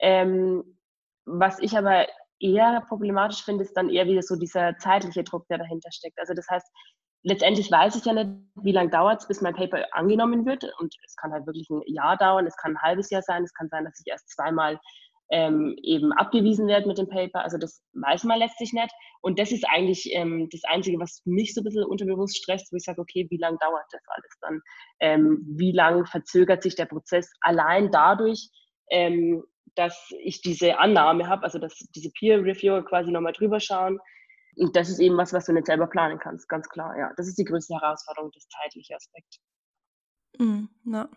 Ähm, 0.00 0.64
was 1.24 1.60
ich 1.60 1.78
aber 1.78 2.06
eher 2.40 2.80
problematisch 2.88 3.44
finde, 3.44 3.62
ist 3.62 3.76
dann 3.76 3.88
eher 3.88 4.06
wieder 4.06 4.22
so 4.22 4.34
dieser 4.34 4.76
zeitliche 4.78 5.22
Druck, 5.22 5.46
der 5.46 5.58
dahinter 5.58 5.92
steckt. 5.92 6.18
Also 6.18 6.34
das 6.34 6.48
heißt, 6.50 6.66
letztendlich 7.22 7.70
weiß 7.70 7.94
ich 7.94 8.04
ja 8.04 8.12
nicht, 8.12 8.30
wie 8.56 8.72
lange 8.72 8.90
dauert 8.90 9.20
es, 9.20 9.28
bis 9.28 9.40
mein 9.40 9.54
Paper 9.54 9.86
angenommen 9.92 10.44
wird. 10.44 10.64
Und 10.80 10.94
es 11.06 11.14
kann 11.14 11.32
halt 11.32 11.46
wirklich 11.46 11.70
ein 11.70 11.82
Jahr 11.86 12.16
dauern, 12.16 12.46
es 12.46 12.56
kann 12.56 12.72
ein 12.72 12.82
halbes 12.82 13.10
Jahr 13.10 13.22
sein, 13.22 13.44
es 13.44 13.54
kann 13.54 13.68
sein, 13.68 13.84
dass 13.84 14.00
ich 14.00 14.10
erst 14.10 14.28
zweimal 14.30 14.80
ähm, 15.32 15.74
eben 15.82 16.12
abgewiesen 16.12 16.68
wird 16.68 16.86
mit 16.86 16.98
dem 16.98 17.08
Paper. 17.08 17.42
Also 17.42 17.56
das 17.56 17.82
weiß 17.94 18.24
man 18.24 18.38
letztlich 18.38 18.74
nicht. 18.74 18.92
Und 19.22 19.38
das 19.38 19.50
ist 19.50 19.64
eigentlich 19.66 20.12
ähm, 20.12 20.48
das 20.52 20.60
Einzige, 20.64 21.00
was 21.00 21.22
mich 21.24 21.54
so 21.54 21.62
ein 21.62 21.64
bisschen 21.64 21.84
unterbewusst 21.84 22.36
stresst, 22.36 22.70
wo 22.70 22.76
ich 22.76 22.84
sage, 22.84 23.00
okay, 23.00 23.26
wie 23.30 23.38
lange 23.38 23.56
dauert 23.58 23.86
das 23.90 24.02
alles 24.08 24.38
dann? 24.42 24.60
Ähm, 25.00 25.42
wie 25.56 25.72
lange 25.72 26.04
verzögert 26.04 26.62
sich 26.62 26.76
der 26.76 26.84
Prozess 26.84 27.30
allein 27.40 27.90
dadurch, 27.90 28.50
ähm, 28.90 29.42
dass 29.74 30.12
ich 30.22 30.42
diese 30.42 30.78
Annahme 30.78 31.26
habe, 31.26 31.44
also 31.44 31.58
dass 31.58 31.78
diese 31.96 32.10
Peer-Reviewer 32.10 32.84
quasi 32.84 33.10
nochmal 33.10 33.32
drüber 33.32 33.58
schauen. 33.58 33.98
Und 34.56 34.76
das 34.76 34.90
ist 34.90 34.98
eben 34.98 35.16
was, 35.16 35.32
was 35.32 35.46
du 35.46 35.54
nicht 35.54 35.66
selber 35.66 35.86
planen 35.86 36.18
kannst, 36.18 36.46
ganz 36.46 36.68
klar. 36.68 36.94
Ja, 36.98 37.10
das 37.16 37.26
ist 37.26 37.38
die 37.38 37.44
größte 37.44 37.74
Herausforderung, 37.80 38.30
das 38.34 38.46
zeitliche 38.48 38.96
Aspekt. 38.96 39.38
Mm, 40.38 40.64
na, 40.84 41.08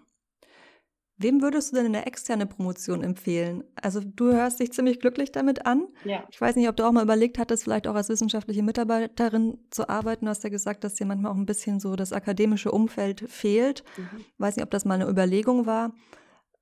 Wem 1.17 1.41
würdest 1.41 1.71
du 1.71 1.77
denn 1.77 1.85
eine 1.85 2.05
externe 2.05 2.45
Promotion 2.45 3.01
empfehlen? 3.01 3.63
Also 3.81 4.01
du 4.03 4.33
hörst 4.33 4.59
dich 4.59 4.73
ziemlich 4.73 4.99
glücklich 4.99 5.31
damit 5.31 5.65
an. 5.65 5.87
Ja. 6.03 6.25
Ich 6.29 6.41
weiß 6.41 6.57
nicht, 6.57 6.67
ob 6.67 6.75
du 6.75 6.83
auch 6.83 6.91
mal 6.91 7.03
überlegt 7.03 7.37
hattest, 7.37 7.63
vielleicht 7.63 7.87
auch 7.87 7.95
als 7.95 8.09
wissenschaftliche 8.09 8.61
Mitarbeiterin 8.63 9.57
zu 9.69 9.87
arbeiten. 9.87 10.25
Du 10.25 10.29
hast 10.29 10.43
ja 10.43 10.49
gesagt, 10.49 10.83
dass 10.83 10.95
dir 10.95 11.05
manchmal 11.05 11.31
auch 11.31 11.37
ein 11.37 11.45
bisschen 11.45 11.79
so 11.79 11.95
das 11.95 12.11
akademische 12.11 12.69
Umfeld 12.71 13.21
fehlt. 13.29 13.85
Mhm. 13.97 14.25
Weiß 14.39 14.57
nicht, 14.57 14.65
ob 14.65 14.71
das 14.71 14.83
mal 14.83 14.95
eine 14.95 15.09
Überlegung 15.09 15.65
war. 15.65 15.93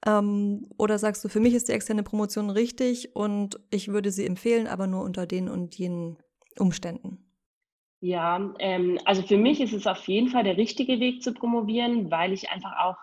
Ähm, 0.06 0.68
oder 0.78 1.00
sagst 1.00 1.24
du, 1.24 1.30
für 1.30 1.40
mich 1.40 1.56
ist 1.56 1.70
die 1.70 1.74
externe 1.74 2.04
Promotion 2.04 2.52
richtig 2.52 3.16
und 3.16 3.60
ich 3.72 3.88
würde 3.88 4.12
sie 4.12 4.28
empfehlen, 4.28 4.68
aber 4.68 4.86
nur 4.86 5.04
unter 5.04 5.26
den 5.26 5.50
und 5.50 5.76
jenen 5.76 6.18
Umständen? 6.60 7.26
Ja, 8.02 8.54
ähm, 8.60 9.00
also 9.06 9.24
für 9.24 9.38
mich 9.38 9.62
ist 9.62 9.74
es 9.74 9.88
auf 9.88 10.08
jeden 10.08 10.28
Fall 10.28 10.44
der 10.44 10.58
richtige 10.58 11.00
Weg 11.00 11.24
zu 11.24 11.34
promovieren, 11.34 12.12
weil 12.12 12.34
ich 12.34 12.52
einfach 12.52 12.78
auch 12.78 12.98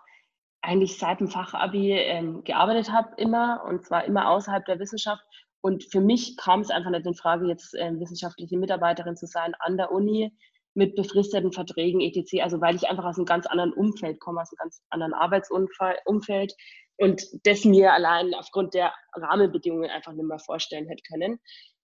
eigentlich 0.63 0.99
seit 0.99 1.21
dem 1.21 1.29
Fachabi 1.29 1.93
ähm, 1.93 2.45
gearbeitet 2.45 2.93
habe, 2.93 3.15
immer 3.17 3.65
und 3.67 3.85
zwar 3.85 4.05
immer 4.05 4.31
außerhalb 4.31 4.65
der 4.67 4.79
Wissenschaft. 4.79 5.23
Und 5.63 5.85
für 5.85 6.01
mich 6.01 6.37
kam 6.37 6.61
es 6.61 6.71
einfach 6.71 6.91
nicht 6.91 7.07
in 7.07 7.15
Frage, 7.15 7.47
jetzt 7.47 7.75
ähm, 7.79 8.01
wissenschaftliche 8.01 8.59
Mitarbeiterin 8.59 9.17
zu 9.17 9.27
sein 9.27 9.55
an 9.61 9.77
der 9.77 9.93
Uni 9.93 10.33
mit 10.75 10.95
befristeten 10.95 11.53
Verträgen 11.53 12.01
etc. 12.01 12.43
Also 12.43 12.61
weil 12.61 12.77
ich 12.77 12.89
einfach 12.89 13.05
aus 13.05 13.17
einem 13.17 13.27
ganz 13.27 13.47
anderen 13.47 13.73
Umfeld 13.73 14.21
komme, 14.21 14.41
aus 14.41 14.51
einem 14.51 14.59
ganz 14.59 14.83
anderen 14.91 15.15
Arbeitsumfeld 15.15 16.55
und 16.97 17.23
das 17.45 17.65
mir 17.65 17.93
allein 17.93 18.35
aufgrund 18.35 18.75
der 18.75 18.93
Rahmenbedingungen 19.15 19.91
einfach 19.91 20.13
nicht 20.13 20.27
mehr 20.27 20.39
vorstellen 20.39 20.87
hätte 20.87 21.03
können. 21.11 21.41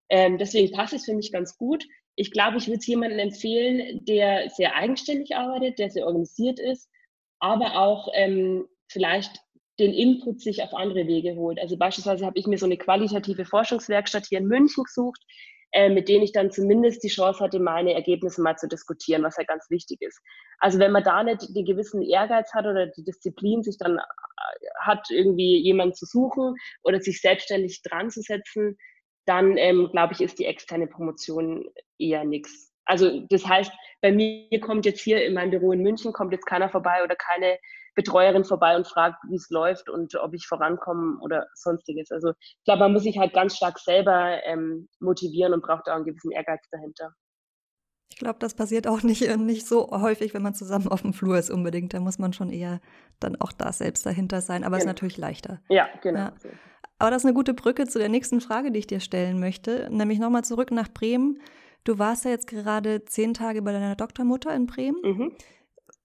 Ähm, 0.08 0.38
deswegen 0.38 0.74
passt 0.76 0.92
es 0.92 1.04
für 1.04 1.14
mich 1.14 1.32
ganz 1.32 1.56
gut. 1.56 1.84
Ich 2.14 2.30
glaube, 2.30 2.58
ich 2.58 2.66
würde 2.68 2.78
es 2.78 2.86
jemandem 2.86 3.18
empfehlen, 3.18 4.04
der 4.04 4.48
sehr 4.50 4.74
eigenständig 4.76 5.34
arbeitet, 5.34 5.78
der 5.78 5.90
sehr 5.90 6.06
organisiert 6.06 6.60
ist, 6.60 6.88
aber 7.40 7.76
auch 7.76 8.08
ähm, 8.14 8.66
vielleicht 8.88 9.40
den 9.78 9.92
Input 9.92 10.40
sich 10.40 10.62
auf 10.62 10.72
andere 10.74 11.06
Wege 11.06 11.34
holt. 11.36 11.58
Also 11.58 11.76
beispielsweise 11.76 12.24
habe 12.24 12.38
ich 12.38 12.46
mir 12.46 12.58
so 12.58 12.66
eine 12.66 12.78
qualitative 12.78 13.44
Forschungswerkstatt 13.44 14.26
hier 14.26 14.38
in 14.38 14.46
München 14.46 14.84
gesucht, 14.84 15.22
äh, 15.72 15.90
mit 15.90 16.08
denen 16.08 16.24
ich 16.24 16.32
dann 16.32 16.50
zumindest 16.50 17.02
die 17.02 17.08
Chance 17.08 17.40
hatte, 17.40 17.58
meine 17.58 17.92
Ergebnisse 17.92 18.40
mal 18.40 18.56
zu 18.56 18.68
diskutieren, 18.68 19.22
was 19.22 19.36
ja 19.36 19.44
ganz 19.44 19.68
wichtig 19.68 20.00
ist. 20.00 20.20
Also 20.58 20.78
wenn 20.78 20.92
man 20.92 21.04
da 21.04 21.22
nicht 21.22 21.54
den 21.54 21.66
gewissen 21.66 22.02
Ehrgeiz 22.02 22.54
hat 22.54 22.64
oder 22.64 22.86
die 22.86 23.04
Disziplin, 23.04 23.62
sich 23.62 23.76
dann 23.76 23.98
äh, 23.98 24.00
hat, 24.80 25.06
irgendwie 25.10 25.58
jemanden 25.62 25.94
zu 25.94 26.06
suchen 26.06 26.54
oder 26.82 27.00
sich 27.00 27.20
selbstständig 27.20 27.82
dran 27.82 28.10
zu 28.10 28.22
setzen, 28.22 28.78
dann 29.26 29.58
ähm, 29.58 29.90
glaube 29.92 30.14
ich, 30.14 30.20
ist 30.20 30.38
die 30.38 30.46
externe 30.46 30.86
Promotion 30.86 31.68
eher 31.98 32.24
nichts. 32.24 32.72
Also 32.86 33.20
das 33.28 33.46
heißt, 33.46 33.72
bei 34.00 34.12
mir 34.12 34.60
kommt 34.60 34.86
jetzt 34.86 35.00
hier 35.00 35.24
in 35.24 35.34
meinem 35.34 35.50
Büro 35.50 35.72
in 35.72 35.82
München, 35.82 36.12
kommt 36.12 36.32
jetzt 36.32 36.46
keiner 36.46 36.68
vorbei 36.68 37.02
oder 37.04 37.16
keine 37.16 37.58
Betreuerin 37.94 38.44
vorbei 38.44 38.76
und 38.76 38.86
fragt, 38.86 39.16
wie 39.28 39.36
es 39.36 39.48
läuft 39.50 39.88
und 39.88 40.14
ob 40.16 40.34
ich 40.34 40.46
vorankomme 40.46 41.18
oder 41.20 41.46
sonstiges. 41.54 42.10
Also 42.10 42.30
ich 42.40 42.64
glaube, 42.64 42.80
man 42.80 42.92
muss 42.92 43.02
sich 43.02 43.18
halt 43.18 43.32
ganz 43.32 43.56
stark 43.56 43.78
selber 43.78 44.38
ähm, 44.44 44.88
motivieren 45.00 45.54
und 45.54 45.62
braucht 45.62 45.88
auch 45.88 45.94
einen 45.94 46.04
gewissen 46.04 46.30
Ehrgeiz 46.30 46.62
dahinter. 46.70 47.12
Ich 48.10 48.18
glaube, 48.18 48.38
das 48.38 48.54
passiert 48.54 48.86
auch 48.86 49.02
nicht, 49.02 49.28
nicht 49.38 49.66
so 49.66 49.90
häufig, 49.90 50.32
wenn 50.32 50.42
man 50.42 50.54
zusammen 50.54 50.88
auf 50.88 51.02
dem 51.02 51.12
Flur 51.12 51.38
ist 51.38 51.50
unbedingt. 51.50 51.92
Da 51.92 52.00
muss 52.00 52.18
man 52.18 52.32
schon 52.32 52.50
eher 52.50 52.80
dann 53.18 53.40
auch 53.40 53.52
da 53.52 53.72
selbst 53.72 54.06
dahinter 54.06 54.40
sein. 54.40 54.62
Aber 54.62 54.76
es 54.76 54.82
genau. 54.82 54.92
ist 54.92 54.96
natürlich 54.96 55.18
leichter. 55.18 55.60
Ja, 55.68 55.88
genau. 56.02 56.20
Ja. 56.20 56.32
Aber 56.98 57.10
das 57.10 57.22
ist 57.22 57.26
eine 57.26 57.34
gute 57.34 57.52
Brücke 57.52 57.86
zu 57.86 57.98
der 57.98 58.08
nächsten 58.08 58.40
Frage, 58.40 58.70
die 58.70 58.78
ich 58.78 58.86
dir 58.86 59.00
stellen 59.00 59.40
möchte. 59.40 59.88
Nämlich 59.90 60.18
nochmal 60.18 60.44
zurück 60.44 60.70
nach 60.70 60.88
Bremen. 60.88 61.40
Du 61.86 62.00
warst 62.00 62.24
ja 62.24 62.32
jetzt 62.32 62.48
gerade 62.48 63.04
zehn 63.04 63.32
Tage 63.32 63.62
bei 63.62 63.70
deiner 63.70 63.94
Doktormutter 63.94 64.52
in 64.52 64.66
Bremen. 64.66 65.00
Mhm. 65.04 65.32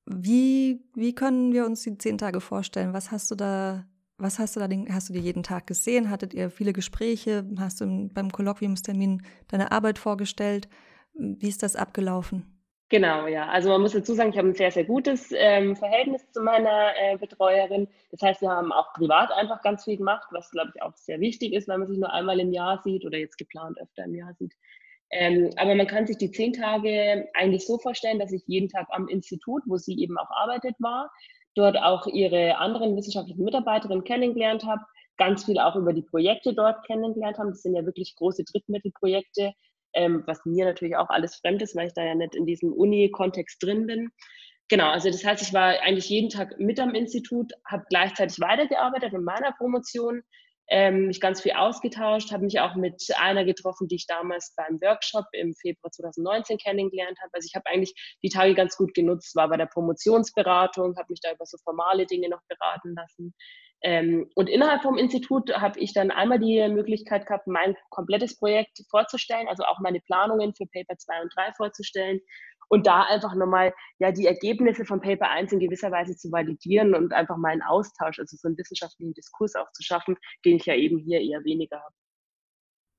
Wie, 0.06 0.84
wie 0.94 1.16
können 1.16 1.54
wir 1.54 1.66
uns 1.66 1.82
die 1.82 1.98
zehn 1.98 2.20
Tage 2.20 2.40
vorstellen? 2.40 2.94
Was 2.94 3.10
hast 3.10 3.32
du 3.32 3.36
da, 3.36 3.86
was 4.20 4.38
hast 4.38 4.56
du 4.56 4.60
da, 4.60 4.70
hast 4.94 5.10
du 5.10 5.14
dir 5.14 5.22
jeden 5.22 5.42
Tag 5.42 5.66
gesehen? 5.66 6.12
Hattet 6.12 6.36
ihr 6.36 6.52
viele 6.52 6.72
Gespräche? 6.72 7.50
Hast 7.58 7.82
du 7.82 8.10
beim 8.14 8.32
Kolloquiumstermin 8.32 9.24
deine 9.48 9.72
Arbeit 9.72 9.98
vorgestellt? 9.98 10.70
Wie 11.16 11.50
ist 11.50 11.64
das 11.64 11.76
abgelaufen? 11.76 12.46
Genau, 12.90 13.26
ja. 13.26 13.48
Also 13.48 13.70
man 13.70 13.82
muss 13.82 13.94
dazu 13.94 14.14
sagen, 14.14 14.30
ich 14.30 14.38
habe 14.38 14.50
ein 14.50 14.54
sehr, 14.54 14.70
sehr 14.70 14.84
gutes 14.84 15.34
ähm, 15.36 15.76
Verhältnis 15.76 16.30
zu 16.32 16.44
meiner 16.44 16.92
äh, 17.02 17.18
Betreuerin. 17.18 17.88
Das 18.12 18.22
heißt, 18.22 18.42
wir 18.42 18.50
haben 18.50 18.72
auch 18.72 18.94
privat 18.94 19.32
einfach 19.32 19.64
ganz 19.64 19.86
viel 19.86 19.98
gemacht, 19.98 20.28
was, 20.30 20.52
glaube 20.52 20.74
ich, 20.76 20.82
auch 20.84 20.96
sehr 20.96 21.20
wichtig 21.22 21.54
ist, 21.54 21.68
weil 21.68 21.80
man 21.80 21.88
sich 21.88 21.98
nur 21.98 22.14
einmal 22.14 22.40
im 22.40 22.52
Jahr 22.52 22.82
sieht 22.84 23.04
oder 23.04 23.18
jetzt 23.18 23.40
geplant 23.40 23.80
öfter 23.82 24.04
im 24.04 24.14
Jahr 24.14 24.36
sieht. 24.36 24.54
Ähm, 25.12 25.50
aber 25.58 25.76
man 25.76 25.88
kann 25.88 26.08
sich 26.08 26.18
die 26.18 26.32
zehn 26.32 26.54
Tage 26.54 27.28
eigentlich 27.34 27.66
so 27.66 27.78
vorstellen, 27.78 28.20
dass 28.20 28.32
ich 28.32 28.44
jeden 28.48 28.70
Tag 28.70 28.88
am 28.92 29.08
Institut, 29.10 29.64
wo 29.66 29.78
sie 29.78 30.00
eben 30.00 30.18
auch 30.18 30.30
arbeitet 30.32 30.76
war, 30.80 31.12
dort 31.56 31.78
auch 31.78 32.08
ihre 32.08 32.58
anderen 32.58 32.96
wissenschaftlichen 32.96 33.44
Mitarbeiterinnen 33.44 34.06
kennengelernt 34.06 34.64
habe, 34.66 34.82
ganz 35.18 35.46
viel 35.46 35.60
auch 35.60 35.76
über 35.76 35.94
die 35.94 36.02
Projekte 36.02 36.54
dort 36.54 36.86
kennengelernt 36.88 37.38
haben. 37.38 37.50
Das 37.50 37.62
sind 37.62 37.76
ja 37.76 37.86
wirklich 37.86 38.16
große 38.16 38.46
Drittmittelprojekte, 38.46 39.54
ähm, 39.94 40.24
was 40.26 40.46
mir 40.46 40.66
natürlich 40.66 40.96
auch 40.96 41.10
alles 41.10 41.36
fremd 41.36 41.62
ist, 41.62 41.76
weil 41.76 41.88
ich 41.88 41.94
da 41.94 42.04
ja 42.04 42.16
nicht 42.16 42.36
in 42.36 42.46
diesem 42.46 42.72
Uni-Kontext 42.72 43.62
drin 43.62 43.88
bin. 43.88 44.10
Genau, 44.70 44.90
also 44.90 45.10
das 45.10 45.26
heißt, 45.26 45.42
ich 45.42 45.54
war 45.54 45.82
eigentlich 45.82 46.08
jeden 46.08 46.30
Tag 46.30 46.58
mit 46.58 46.80
am 46.80 46.96
Institut, 46.96 47.52
habe 47.66 47.84
gleichzeitig 47.90 48.40
weitergearbeitet 48.40 49.12
in 49.12 49.26
meiner 49.26 49.52
Promotion, 49.52 50.24
ähm, 50.72 51.08
mich 51.08 51.20
ganz 51.20 51.42
viel 51.42 51.52
ausgetauscht, 51.52 52.32
habe 52.32 52.46
mich 52.46 52.62
auch 52.62 52.76
mit 52.76 53.04
einer 53.18 53.44
getroffen, 53.44 53.90
die 53.90 53.96
ich 53.96 54.08
damals 54.08 54.54
beim 54.56 54.80
Workshop 54.82 55.26
im 55.34 55.54
Februar 55.54 55.92
2019 55.92 56.58
kennengelernt 56.58 57.20
habe. 57.22 57.30
Also 57.34 57.46
ich 57.46 57.56
habe 57.56 57.66
eigentlich 57.66 57.94
die 58.24 58.30
Tage 58.30 58.56
ganz 58.56 58.78
gut 58.78 58.94
genutzt, 58.94 59.36
war 59.36 59.50
bei 59.50 59.58
der 59.58 59.66
Promotionsberatung, 59.66 60.96
habe 60.96 61.08
mich 61.10 61.20
da 61.20 61.34
über 61.34 61.46
so 61.46 61.58
formale 61.66 62.06
Dinge 62.06 62.30
noch 62.30 62.42
beraten 62.48 62.96
lassen. 62.96 63.34
Ähm, 63.84 64.30
und 64.36 64.48
innerhalb 64.48 64.84
vom 64.84 64.98
Institut 64.98 65.52
habe 65.54 65.78
ich 65.78 65.94
dann 65.94 66.10
einmal 66.10 66.40
die 66.40 66.66
Möglichkeit 66.70 67.26
gehabt, 67.26 67.48
mein 67.48 67.76
komplettes 67.90 68.38
Projekt 68.38 68.82
vorzustellen, 68.90 69.50
also 69.50 69.64
auch 69.64 69.80
meine 69.80 70.00
Planungen 70.00 70.54
für 70.56 70.68
Paper 70.68 70.98
2 70.98 71.22
und 71.24 71.34
3 71.36 71.52
vorzustellen 71.58 72.22
und 72.72 72.88
da 72.88 73.04
einfach 73.04 73.36
nochmal 73.36 73.74
ja, 74.00 74.14
die 74.14 74.26
Ergebnisse 74.26 74.86
von 74.86 75.02
Paper 75.02 75.30
1 75.30 75.52
in 75.52 75.60
gewisser 75.60 75.92
Weise 75.92 76.16
zu 76.16 76.32
validieren 76.32 76.96
und 76.96 77.12
einfach 77.12 77.36
mal 77.36 77.50
einen 77.50 77.62
Austausch, 77.62 78.18
also 78.18 78.38
so 78.38 78.48
einen 78.48 78.58
wissenschaftlichen 78.58 79.14
Diskurs 79.14 79.56
auch 79.56 79.70
zu 79.74 79.84
schaffen, 79.84 80.16
den 80.46 80.56
ich 80.56 80.66
ja 80.66 80.76
eben 80.76 80.98
hier 80.98 81.20
eher 81.20 81.44
weniger 81.44 81.82
habe. 81.84 81.94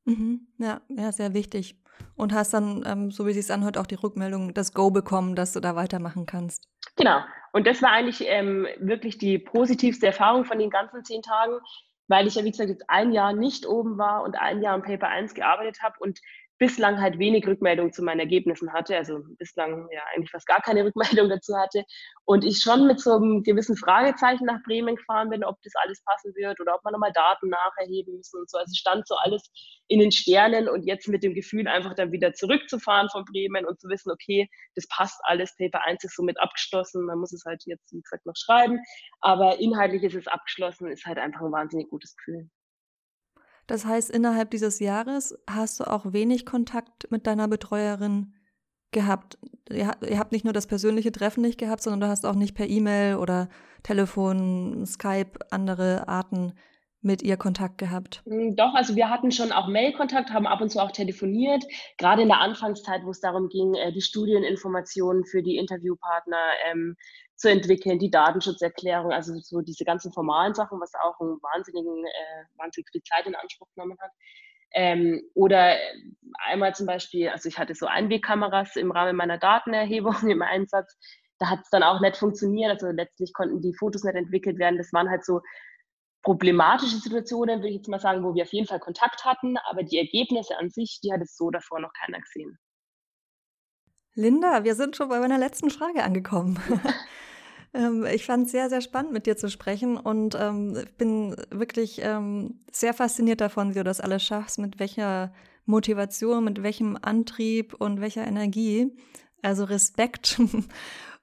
Mhm. 0.04 0.48
Ja, 0.58 0.82
ja, 0.88 1.10
sehr 1.10 1.32
wichtig. 1.32 1.80
Und 2.16 2.34
hast 2.34 2.52
dann, 2.52 2.82
ähm, 2.86 3.10
so 3.10 3.26
wie 3.26 3.30
es 3.30 3.36
sich 3.36 3.50
anhört, 3.50 3.78
auch 3.78 3.86
die 3.86 3.94
Rückmeldung, 3.94 4.52
das 4.52 4.74
Go 4.74 4.90
bekommen, 4.90 5.36
dass 5.36 5.54
du 5.54 5.60
da 5.60 5.74
weitermachen 5.74 6.26
kannst. 6.26 6.68
Genau. 6.96 7.20
Und 7.54 7.66
das 7.66 7.80
war 7.80 7.92
eigentlich 7.92 8.24
ähm, 8.26 8.66
wirklich 8.78 9.16
die 9.16 9.38
positivste 9.38 10.06
Erfahrung 10.06 10.44
von 10.44 10.58
den 10.58 10.68
ganzen 10.68 11.02
zehn 11.02 11.22
Tagen, 11.22 11.60
weil 12.08 12.26
ich 12.26 12.34
ja, 12.34 12.44
wie 12.44 12.50
gesagt, 12.50 12.68
jetzt 12.68 12.84
ein 12.88 13.12
Jahr 13.12 13.32
nicht 13.32 13.66
oben 13.66 13.96
war 13.96 14.22
und 14.22 14.36
ein 14.36 14.60
Jahr 14.60 14.74
am 14.74 14.82
Paper 14.82 15.08
1 15.08 15.32
gearbeitet 15.32 15.82
habe 15.82 15.94
und 16.00 16.20
bislang 16.62 17.00
halt 17.00 17.18
wenig 17.18 17.44
Rückmeldung 17.44 17.92
zu 17.92 18.04
meinen 18.04 18.20
Ergebnissen 18.20 18.72
hatte, 18.72 18.96
also 18.96 19.18
bislang 19.36 19.88
ja 19.90 20.00
eigentlich 20.14 20.30
fast 20.30 20.46
gar 20.46 20.60
keine 20.60 20.84
Rückmeldung 20.86 21.28
dazu 21.28 21.56
hatte 21.56 21.82
und 22.24 22.44
ich 22.44 22.58
schon 22.58 22.86
mit 22.86 23.00
so 23.00 23.16
einem 23.16 23.42
gewissen 23.42 23.76
Fragezeichen 23.76 24.44
nach 24.44 24.62
Bremen 24.62 24.94
gefahren 24.94 25.30
bin, 25.30 25.42
ob 25.42 25.60
das 25.64 25.72
alles 25.82 26.00
passen 26.04 26.32
wird 26.36 26.60
oder 26.60 26.76
ob 26.76 26.84
man 26.84 26.92
nochmal 26.92 27.10
Daten 27.12 27.48
nacherheben 27.48 28.14
müssen 28.14 28.38
und 28.38 28.48
so. 28.48 28.58
Also 28.58 28.72
stand 28.76 29.08
so 29.08 29.16
alles 29.16 29.50
in 29.88 29.98
den 29.98 30.12
Sternen 30.12 30.68
und 30.68 30.86
jetzt 30.86 31.08
mit 31.08 31.24
dem 31.24 31.34
Gefühl 31.34 31.66
einfach 31.66 31.94
dann 31.94 32.12
wieder 32.12 32.32
zurückzufahren 32.32 33.08
von 33.08 33.24
Bremen 33.24 33.66
und 33.66 33.80
zu 33.80 33.88
wissen, 33.88 34.12
okay, 34.12 34.48
das 34.76 34.86
passt 34.86 35.20
alles, 35.24 35.56
Paper 35.56 35.82
1 35.82 36.04
ist 36.04 36.14
somit 36.14 36.38
abgeschlossen, 36.38 37.06
man 37.06 37.18
muss 37.18 37.32
es 37.32 37.44
halt 37.44 37.64
jetzt, 37.66 37.92
wie 37.92 38.02
gesagt, 38.02 38.24
noch 38.24 38.36
schreiben, 38.36 38.78
aber 39.20 39.58
inhaltlich 39.58 40.04
ist 40.04 40.14
es 40.14 40.28
abgeschlossen, 40.28 40.92
ist 40.92 41.06
halt 41.06 41.18
einfach 41.18 41.40
ein 41.40 41.50
wahnsinnig 41.50 41.90
gutes 41.90 42.14
Gefühl. 42.16 42.48
Das 43.72 43.86
heißt, 43.86 44.10
innerhalb 44.10 44.50
dieses 44.50 44.80
Jahres 44.80 45.34
hast 45.48 45.80
du 45.80 45.84
auch 45.84 46.12
wenig 46.12 46.44
Kontakt 46.44 47.10
mit 47.10 47.26
deiner 47.26 47.48
Betreuerin 47.48 48.34
gehabt. 48.90 49.38
Ihr, 49.70 49.92
ihr 50.06 50.18
habt 50.18 50.32
nicht 50.32 50.44
nur 50.44 50.52
das 50.52 50.66
persönliche 50.66 51.10
Treffen 51.10 51.40
nicht 51.40 51.58
gehabt, 51.58 51.82
sondern 51.82 52.00
du 52.00 52.08
hast 52.08 52.26
auch 52.26 52.34
nicht 52.34 52.54
per 52.54 52.68
E-Mail 52.68 53.16
oder 53.16 53.48
Telefon, 53.82 54.84
Skype, 54.84 55.38
andere 55.50 56.06
Arten 56.06 56.52
mit 57.00 57.22
ihr 57.22 57.38
Kontakt 57.38 57.78
gehabt? 57.78 58.22
Hm, 58.26 58.56
doch, 58.56 58.74
also 58.74 58.94
wir 58.94 59.08
hatten 59.08 59.32
schon 59.32 59.52
auch 59.52 59.68
Mail-Kontakt, 59.68 60.30
haben 60.32 60.46
ab 60.46 60.60
und 60.60 60.68
zu 60.68 60.78
auch 60.78 60.92
telefoniert, 60.92 61.64
gerade 61.96 62.20
in 62.20 62.28
der 62.28 62.40
Anfangszeit, 62.40 63.04
wo 63.04 63.10
es 63.10 63.20
darum 63.20 63.48
ging, 63.48 63.72
äh, 63.72 63.90
die 63.90 64.02
Studieninformationen 64.02 65.24
für 65.24 65.42
die 65.42 65.56
Interviewpartner 65.56 66.42
ähm, 66.70 66.94
zu 67.42 67.50
entwickeln, 67.50 67.98
die 67.98 68.10
Datenschutzerklärung, 68.10 69.12
also 69.12 69.34
so 69.40 69.60
diese 69.60 69.84
ganzen 69.84 70.12
formalen 70.12 70.54
Sachen, 70.54 70.80
was 70.80 70.92
auch 70.94 71.20
einen 71.20 71.42
wahnsinnigen, 71.42 72.04
äh, 72.06 72.44
wahnsinnig 72.56 72.88
viel 72.90 73.02
Zeit 73.02 73.26
in 73.26 73.34
Anspruch 73.34 73.66
genommen 73.74 73.98
hat. 74.00 74.12
Ähm, 74.74 75.22
oder 75.34 75.76
einmal 76.46 76.74
zum 76.74 76.86
Beispiel, 76.86 77.28
also 77.28 77.48
ich 77.48 77.58
hatte 77.58 77.74
so 77.74 77.86
Einwegkameras 77.86 78.76
im 78.76 78.92
Rahmen 78.92 79.16
meiner 79.16 79.38
Datenerhebung 79.38 80.14
im 80.30 80.40
Einsatz. 80.40 80.96
Da 81.38 81.50
hat 81.50 81.60
es 81.64 81.70
dann 81.70 81.82
auch 81.82 82.00
nicht 82.00 82.16
funktioniert. 82.16 82.70
Also 82.70 82.86
letztlich 82.90 83.32
konnten 83.32 83.60
die 83.60 83.74
Fotos 83.74 84.04
nicht 84.04 84.14
entwickelt 84.14 84.58
werden. 84.58 84.78
Das 84.78 84.92
waren 84.92 85.10
halt 85.10 85.24
so 85.24 85.40
problematische 86.22 86.96
Situationen, 86.96 87.58
würde 87.58 87.70
ich 87.70 87.76
jetzt 87.78 87.88
mal 87.88 87.98
sagen, 87.98 88.22
wo 88.22 88.36
wir 88.36 88.44
auf 88.44 88.52
jeden 88.52 88.68
Fall 88.68 88.78
Kontakt 88.78 89.24
hatten, 89.24 89.56
aber 89.68 89.82
die 89.82 89.98
Ergebnisse 89.98 90.56
an 90.56 90.70
sich, 90.70 91.00
die 91.02 91.12
hat 91.12 91.20
es 91.20 91.36
so 91.36 91.50
davor 91.50 91.80
noch 91.80 91.92
keiner 91.92 92.20
gesehen. 92.20 92.56
Linda, 94.14 94.62
wir 94.62 94.76
sind 94.76 94.94
schon 94.94 95.08
bei 95.08 95.18
meiner 95.18 95.38
letzten 95.38 95.70
Frage 95.70 96.04
angekommen. 96.04 96.60
Ähm, 97.74 98.06
ich 98.06 98.26
fand 98.26 98.46
es 98.46 98.52
sehr, 98.52 98.68
sehr 98.68 98.80
spannend, 98.80 99.12
mit 99.12 99.26
dir 99.26 99.36
zu 99.36 99.48
sprechen 99.48 99.96
und 99.96 100.36
ähm, 100.38 100.84
bin 100.98 101.36
wirklich 101.50 102.00
ähm, 102.02 102.60
sehr 102.70 102.94
fasziniert 102.94 103.40
davon, 103.40 103.70
wie 103.70 103.78
du 103.78 103.84
das 103.84 104.00
alles 104.00 104.22
schaffst, 104.22 104.58
mit 104.58 104.78
welcher 104.78 105.32
Motivation, 105.64 106.44
mit 106.44 106.62
welchem 106.62 106.98
Antrieb 107.00 107.74
und 107.74 108.00
welcher 108.00 108.26
Energie. 108.26 108.96
Also 109.42 109.64
Respekt. 109.64 110.40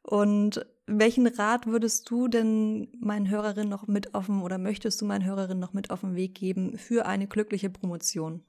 Und 0.02 0.66
welchen 0.88 1.28
Rat 1.28 1.68
würdest 1.68 2.10
du 2.10 2.28
denn 2.28 2.88
meinen 3.00 3.30
Hörerinnen 3.30 3.70
noch 3.70 3.86
mit 3.86 4.16
dem 4.16 4.42
oder 4.42 4.58
möchtest 4.58 5.00
du 5.00 5.06
meinen 5.06 5.24
Hörerinnen 5.24 5.60
noch 5.60 5.74
mit 5.74 5.92
auf 5.92 6.02
den 6.02 6.16
Weg 6.16 6.34
geben 6.34 6.80
für 6.80 7.06
eine 7.06 7.28
glückliche 7.28 7.70
Promotion? 7.70 8.44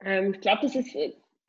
Ähm, 0.00 0.34
ich 0.34 0.40
glaube, 0.42 0.60
das 0.62 0.74
ist 0.74 0.94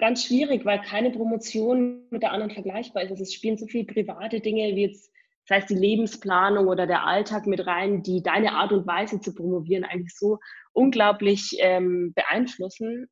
ganz 0.01 0.25
schwierig, 0.25 0.65
weil 0.65 0.81
keine 0.81 1.11
Promotion 1.11 2.07
mit 2.09 2.23
der 2.23 2.31
anderen 2.31 2.51
vergleichbar 2.51 3.03
ist. 3.03 3.11
Also 3.11 3.23
es 3.23 3.33
spielen 3.33 3.57
so 3.57 3.67
viele 3.67 3.85
private 3.85 4.41
Dinge 4.41 4.75
wie 4.75 4.87
jetzt, 4.87 5.11
das 5.47 5.57
heißt 5.57 5.69
die 5.69 5.75
Lebensplanung 5.75 6.67
oder 6.67 6.87
der 6.87 7.05
Alltag 7.05 7.45
mit 7.45 7.65
rein, 7.65 8.01
die 8.01 8.23
deine 8.23 8.53
Art 8.53 8.71
und 8.73 8.87
Weise 8.87 9.21
zu 9.21 9.33
promovieren 9.33 9.85
eigentlich 9.85 10.15
so 10.17 10.39
unglaublich 10.73 11.55
ähm, 11.59 12.13
beeinflussen. 12.15 13.09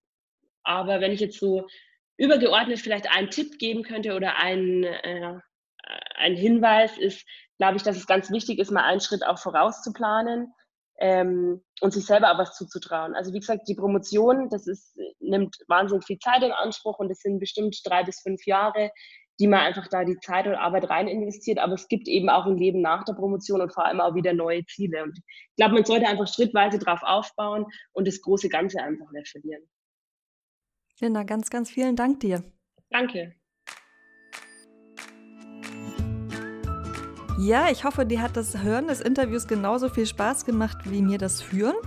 Aber 0.63 0.99
wenn 0.99 1.11
ich 1.11 1.19
jetzt 1.19 1.39
so 1.39 1.67
übergeordnet 2.17 2.79
vielleicht 2.79 3.09
einen 3.09 3.29
Tipp 3.29 3.59
geben 3.59 3.83
könnte 3.83 4.15
oder 4.15 4.37
einen, 4.37 4.83
äh, 4.83 5.39
ein 6.15 6.35
Hinweis 6.35 6.97
ist, 6.97 7.23
glaube 7.59 7.77
ich, 7.77 7.83
dass 7.83 7.97
es 7.97 8.07
ganz 8.07 8.31
wichtig 8.31 8.57
ist, 8.57 8.71
mal 8.71 8.83
einen 8.83 8.99
Schritt 8.99 9.25
auch 9.25 9.37
vorauszuplanen 9.37 10.51
ähm, 10.99 11.63
und 11.81 11.93
sich 11.93 12.05
selber 12.05 12.31
auch 12.31 12.37
was 12.37 12.55
zuzutrauen. 12.55 13.15
Also 13.15 13.33
wie 13.33 13.39
gesagt, 13.39 13.67
die 13.67 13.75
Promotion, 13.75 14.49
das 14.49 14.67
ist, 14.67 14.97
nimmt 15.19 15.57
wahnsinnig 15.67 16.05
viel 16.05 16.19
Zeit 16.19 16.43
in 16.43 16.51
Anspruch 16.51 16.99
und 16.99 17.09
es 17.09 17.21
sind 17.21 17.39
bestimmt 17.39 17.79
drei 17.85 18.03
bis 18.03 18.21
fünf 18.21 18.45
Jahre, 18.45 18.91
die 19.39 19.47
man 19.47 19.61
einfach 19.61 19.87
da 19.87 20.03
die 20.03 20.19
Zeit 20.19 20.47
und 20.47 20.55
Arbeit 20.55 20.89
rein 20.89 21.07
investiert. 21.07 21.59
Aber 21.59 21.73
es 21.73 21.87
gibt 21.87 22.09
eben 22.09 22.29
auch 22.29 22.45
ein 22.45 22.57
Leben 22.57 22.81
nach 22.81 23.05
der 23.05 23.13
Promotion 23.13 23.61
und 23.61 23.73
vor 23.73 23.85
allem 23.85 24.01
auch 24.01 24.13
wieder 24.13 24.33
neue 24.33 24.65
Ziele. 24.65 25.03
Und 25.03 25.17
ich 25.17 25.55
glaube, 25.55 25.75
man 25.75 25.85
sollte 25.85 26.07
einfach 26.07 26.27
schrittweise 26.27 26.77
drauf 26.77 26.99
aufbauen 27.03 27.65
und 27.93 28.07
das 28.07 28.21
große 28.21 28.49
Ganze 28.49 28.81
einfach 28.81 29.09
nicht 29.11 29.29
verlieren. 29.29 29.63
Linda, 30.99 31.23
ganz, 31.23 31.49
ganz 31.49 31.69
vielen 31.69 31.95
Dank 31.95 32.19
dir. 32.19 32.43
Danke. 32.89 33.38
Ja, 37.39 37.71
ich 37.71 37.85
hoffe, 37.85 38.05
dir 38.05 38.21
hat 38.21 38.35
das 38.35 38.63
Hören 38.63 38.87
des 38.87 38.99
Interviews 38.99 39.47
genauso 39.47 39.87
viel 39.87 40.05
Spaß 40.05 40.43
gemacht 40.43 40.79
wie 40.83 41.01
mir 41.01 41.17
das 41.17 41.41
Führen. 41.41 41.77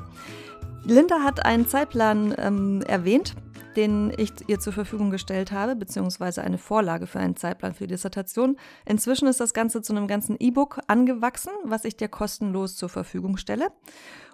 Linda 0.82 1.22
hat 1.22 1.44
einen 1.44 1.68
Zeitplan 1.68 2.34
ähm, 2.38 2.80
erwähnt, 2.86 3.34
den 3.76 4.14
ich 4.16 4.32
ihr 4.46 4.60
zur 4.60 4.72
Verfügung 4.72 5.10
gestellt 5.10 5.52
habe, 5.52 5.76
beziehungsweise 5.76 6.40
eine 6.40 6.56
Vorlage 6.56 7.06
für 7.06 7.18
einen 7.18 7.36
Zeitplan 7.36 7.74
für 7.74 7.86
die 7.86 7.92
Dissertation. 7.92 8.56
Inzwischen 8.86 9.28
ist 9.28 9.40
das 9.40 9.52
Ganze 9.52 9.82
zu 9.82 9.94
einem 9.94 10.06
ganzen 10.06 10.38
E-Book 10.40 10.80
angewachsen, 10.86 11.52
was 11.64 11.84
ich 11.84 11.98
dir 11.98 12.08
kostenlos 12.08 12.76
zur 12.76 12.88
Verfügung 12.88 13.36
stelle. 13.36 13.72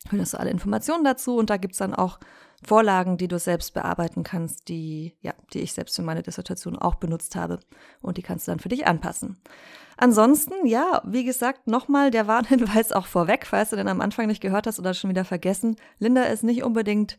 Findest 0.08 0.32
du 0.32 0.40
alle 0.40 0.50
Informationen 0.50 1.04
dazu 1.04 1.36
und 1.36 1.50
da 1.50 1.58
gibt 1.58 1.74
es 1.74 1.78
dann 1.78 1.94
auch 1.94 2.18
Vorlagen, 2.64 3.18
die 3.18 3.28
du 3.28 3.38
selbst 3.38 3.74
bearbeiten 3.74 4.22
kannst, 4.22 4.68
die, 4.68 5.14
ja, 5.20 5.34
die 5.52 5.60
ich 5.60 5.74
selbst 5.74 5.96
für 5.96 6.02
meine 6.02 6.22
Dissertation 6.22 6.76
auch 6.76 6.94
benutzt 6.94 7.36
habe. 7.36 7.60
Und 8.00 8.16
die 8.16 8.22
kannst 8.22 8.48
du 8.48 8.52
dann 8.52 8.60
für 8.60 8.70
dich 8.70 8.86
anpassen. 8.86 9.42
Ansonsten, 9.98 10.66
ja, 10.66 11.02
wie 11.04 11.24
gesagt, 11.24 11.66
nochmal 11.66 12.10
der 12.10 12.26
Warnhinweis 12.26 12.92
auch 12.92 13.06
vorweg, 13.06 13.46
falls 13.46 13.70
du 13.70 13.76
den 13.76 13.88
am 13.88 14.00
Anfang 14.00 14.26
nicht 14.26 14.40
gehört 14.40 14.66
hast 14.66 14.78
oder 14.78 14.94
schon 14.94 15.10
wieder 15.10 15.26
vergessen. 15.26 15.76
Linda 15.98 16.22
ist 16.24 16.44
nicht 16.44 16.62
unbedingt 16.62 17.18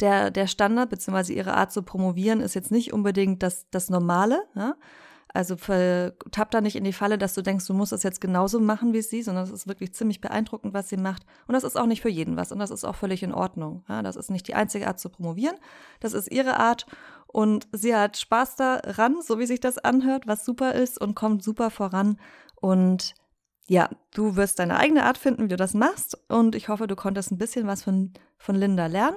der, 0.00 0.30
der 0.30 0.46
Standard, 0.46 0.88
beziehungsweise 0.88 1.34
ihre 1.34 1.54
Art 1.54 1.70
zu 1.70 1.82
promovieren, 1.82 2.40
ist 2.40 2.54
jetzt 2.54 2.70
nicht 2.70 2.94
unbedingt 2.94 3.42
das, 3.42 3.68
das 3.70 3.90
Normale. 3.90 4.42
Ja? 4.54 4.74
Also 5.34 5.56
tapp 5.56 6.50
da 6.50 6.60
nicht 6.60 6.76
in 6.76 6.84
die 6.84 6.92
Falle, 6.92 7.16
dass 7.16 7.34
du 7.34 7.42
denkst, 7.42 7.66
du 7.66 7.72
musst 7.72 7.92
es 7.92 8.02
jetzt 8.02 8.20
genauso 8.20 8.60
machen 8.60 8.92
wie 8.92 9.00
sie, 9.00 9.22
sondern 9.22 9.44
es 9.44 9.50
ist 9.50 9.66
wirklich 9.66 9.94
ziemlich 9.94 10.20
beeindruckend, 10.20 10.74
was 10.74 10.90
sie 10.90 10.98
macht. 10.98 11.24
Und 11.46 11.54
das 11.54 11.64
ist 11.64 11.76
auch 11.76 11.86
nicht 11.86 12.02
für 12.02 12.10
jeden 12.10 12.36
was 12.36 12.52
und 12.52 12.58
das 12.58 12.70
ist 12.70 12.84
auch 12.84 12.96
völlig 12.96 13.22
in 13.22 13.32
Ordnung. 13.32 13.84
Ja, 13.88 14.02
das 14.02 14.16
ist 14.16 14.30
nicht 14.30 14.46
die 14.48 14.54
einzige 14.54 14.86
Art 14.86 15.00
zu 15.00 15.08
promovieren. 15.08 15.56
Das 16.00 16.12
ist 16.12 16.30
ihre 16.30 16.58
Art 16.58 16.86
und 17.26 17.66
sie 17.72 17.96
hat 17.96 18.18
Spaß 18.18 18.56
daran, 18.56 19.22
so 19.22 19.38
wie 19.38 19.46
sich 19.46 19.60
das 19.60 19.78
anhört, 19.78 20.26
was 20.26 20.44
super 20.44 20.74
ist 20.74 21.00
und 21.00 21.14
kommt 21.14 21.42
super 21.42 21.70
voran. 21.70 22.18
Und 22.56 23.14
ja, 23.68 23.88
du 24.12 24.36
wirst 24.36 24.58
deine 24.58 24.76
eigene 24.76 25.04
Art 25.04 25.16
finden, 25.16 25.44
wie 25.44 25.48
du 25.48 25.56
das 25.56 25.72
machst. 25.72 26.18
Und 26.28 26.54
ich 26.54 26.68
hoffe, 26.68 26.86
du 26.86 26.94
konntest 26.94 27.32
ein 27.32 27.38
bisschen 27.38 27.66
was 27.66 27.82
von, 27.82 28.12
von 28.36 28.54
Linda 28.54 28.86
lernen 28.86 29.16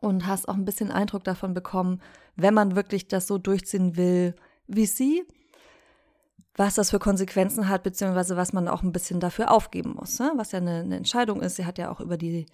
und 0.00 0.26
hast 0.26 0.48
auch 0.48 0.54
ein 0.54 0.64
bisschen 0.64 0.90
Eindruck 0.90 1.22
davon 1.22 1.54
bekommen, 1.54 2.00
wenn 2.34 2.54
man 2.54 2.74
wirklich 2.74 3.06
das 3.06 3.28
so 3.28 3.38
durchziehen 3.38 3.96
will 3.96 4.34
wie 4.70 4.86
sie, 4.86 5.24
was 6.56 6.74
das 6.74 6.90
für 6.90 6.98
Konsequenzen 6.98 7.68
hat, 7.68 7.82
beziehungsweise 7.82 8.36
was 8.36 8.52
man 8.52 8.68
auch 8.68 8.82
ein 8.82 8.92
bisschen 8.92 9.20
dafür 9.20 9.50
aufgeben 9.50 9.94
muss, 9.98 10.18
ne? 10.18 10.32
was 10.36 10.52
ja 10.52 10.58
eine, 10.58 10.80
eine 10.80 10.96
Entscheidung 10.96 11.40
ist. 11.42 11.56
Sie 11.56 11.66
hat 11.66 11.78
ja 11.78 11.90
auch 11.90 12.00
über 12.00 12.16
die 12.16 12.46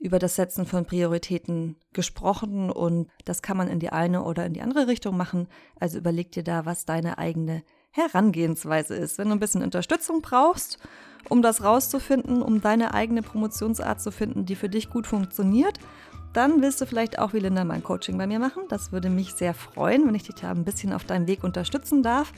über 0.00 0.18
das 0.18 0.36
Setzen 0.36 0.64
von 0.64 0.84
Prioritäten 0.84 1.76
gesprochen 1.92 2.70
und 2.70 3.10
das 3.24 3.42
kann 3.42 3.56
man 3.56 3.68
in 3.68 3.80
die 3.80 3.90
eine 3.90 4.22
oder 4.22 4.46
in 4.46 4.52
die 4.52 4.62
andere 4.62 4.86
Richtung 4.86 5.16
machen. 5.16 5.48
Also 5.80 5.98
überleg 5.98 6.30
dir 6.30 6.44
da, 6.44 6.66
was 6.66 6.84
deine 6.84 7.18
eigene 7.18 7.64
Herangehensweise 7.90 8.94
ist. 8.94 9.18
Wenn 9.18 9.28
du 9.28 9.34
ein 9.34 9.40
bisschen 9.40 9.62
Unterstützung 9.62 10.22
brauchst, 10.22 10.78
um 11.28 11.42
das 11.42 11.64
rauszufinden, 11.64 12.42
um 12.42 12.60
deine 12.60 12.94
eigene 12.94 13.22
Promotionsart 13.22 14.00
zu 14.00 14.12
finden, 14.12 14.46
die 14.46 14.54
für 14.54 14.68
dich 14.68 14.88
gut 14.88 15.06
funktioniert, 15.06 15.78
dann 16.32 16.62
willst 16.62 16.80
du 16.80 16.86
vielleicht 16.86 17.18
auch 17.18 17.32
wie 17.32 17.40
Linda 17.40 17.64
mein 17.64 17.82
Coaching 17.82 18.18
bei 18.18 18.26
mir 18.26 18.38
machen. 18.38 18.62
Das 18.68 18.92
würde 18.92 19.10
mich 19.10 19.34
sehr 19.34 19.54
freuen, 19.54 20.06
wenn 20.06 20.14
ich 20.14 20.24
dich 20.24 20.36
da 20.36 20.50
ein 20.50 20.64
bisschen 20.64 20.92
auf 20.92 21.04
deinem 21.04 21.26
Weg 21.26 21.44
unterstützen 21.44 22.02
darf. 22.02 22.32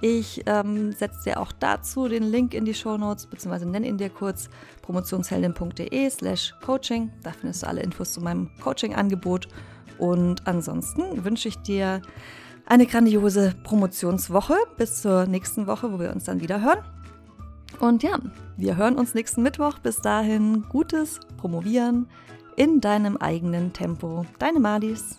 Ich 0.00 0.42
ähm, 0.46 0.92
setze 0.92 1.24
dir 1.24 1.40
auch 1.40 1.50
dazu 1.50 2.08
den 2.08 2.22
Link 2.22 2.54
in 2.54 2.64
die 2.64 2.74
Show 2.74 2.96
Notes, 2.96 3.26
beziehungsweise 3.26 3.68
nenne 3.68 3.88
ihn 3.88 3.98
dir 3.98 4.10
kurz 4.10 4.48
promotionsheldin.de 4.82 6.10
slash 6.10 6.54
coaching. 6.64 7.10
Da 7.22 7.32
findest 7.32 7.62
du 7.62 7.66
alle 7.66 7.82
Infos 7.82 8.12
zu 8.12 8.20
meinem 8.20 8.48
Coaching-Angebot. 8.60 9.48
Und 9.98 10.46
ansonsten 10.46 11.24
wünsche 11.24 11.48
ich 11.48 11.58
dir 11.58 12.00
eine 12.66 12.86
grandiose 12.86 13.54
Promotionswoche 13.64 14.54
bis 14.76 15.02
zur 15.02 15.26
nächsten 15.26 15.66
Woche, 15.66 15.92
wo 15.92 15.98
wir 15.98 16.12
uns 16.12 16.24
dann 16.24 16.40
wieder 16.40 16.62
hören. 16.62 16.78
Und 17.80 18.02
ja, 18.02 18.18
wir 18.56 18.76
hören 18.76 18.96
uns 18.96 19.14
nächsten 19.14 19.42
Mittwoch. 19.42 19.78
Bis 19.80 20.00
dahin, 20.00 20.64
gutes 20.68 21.18
Promovieren 21.38 22.06
in 22.58 22.80
deinem 22.80 23.16
eigenen 23.16 23.72
Tempo. 23.72 24.26
Deine 24.40 24.58
Madis. 24.58 25.16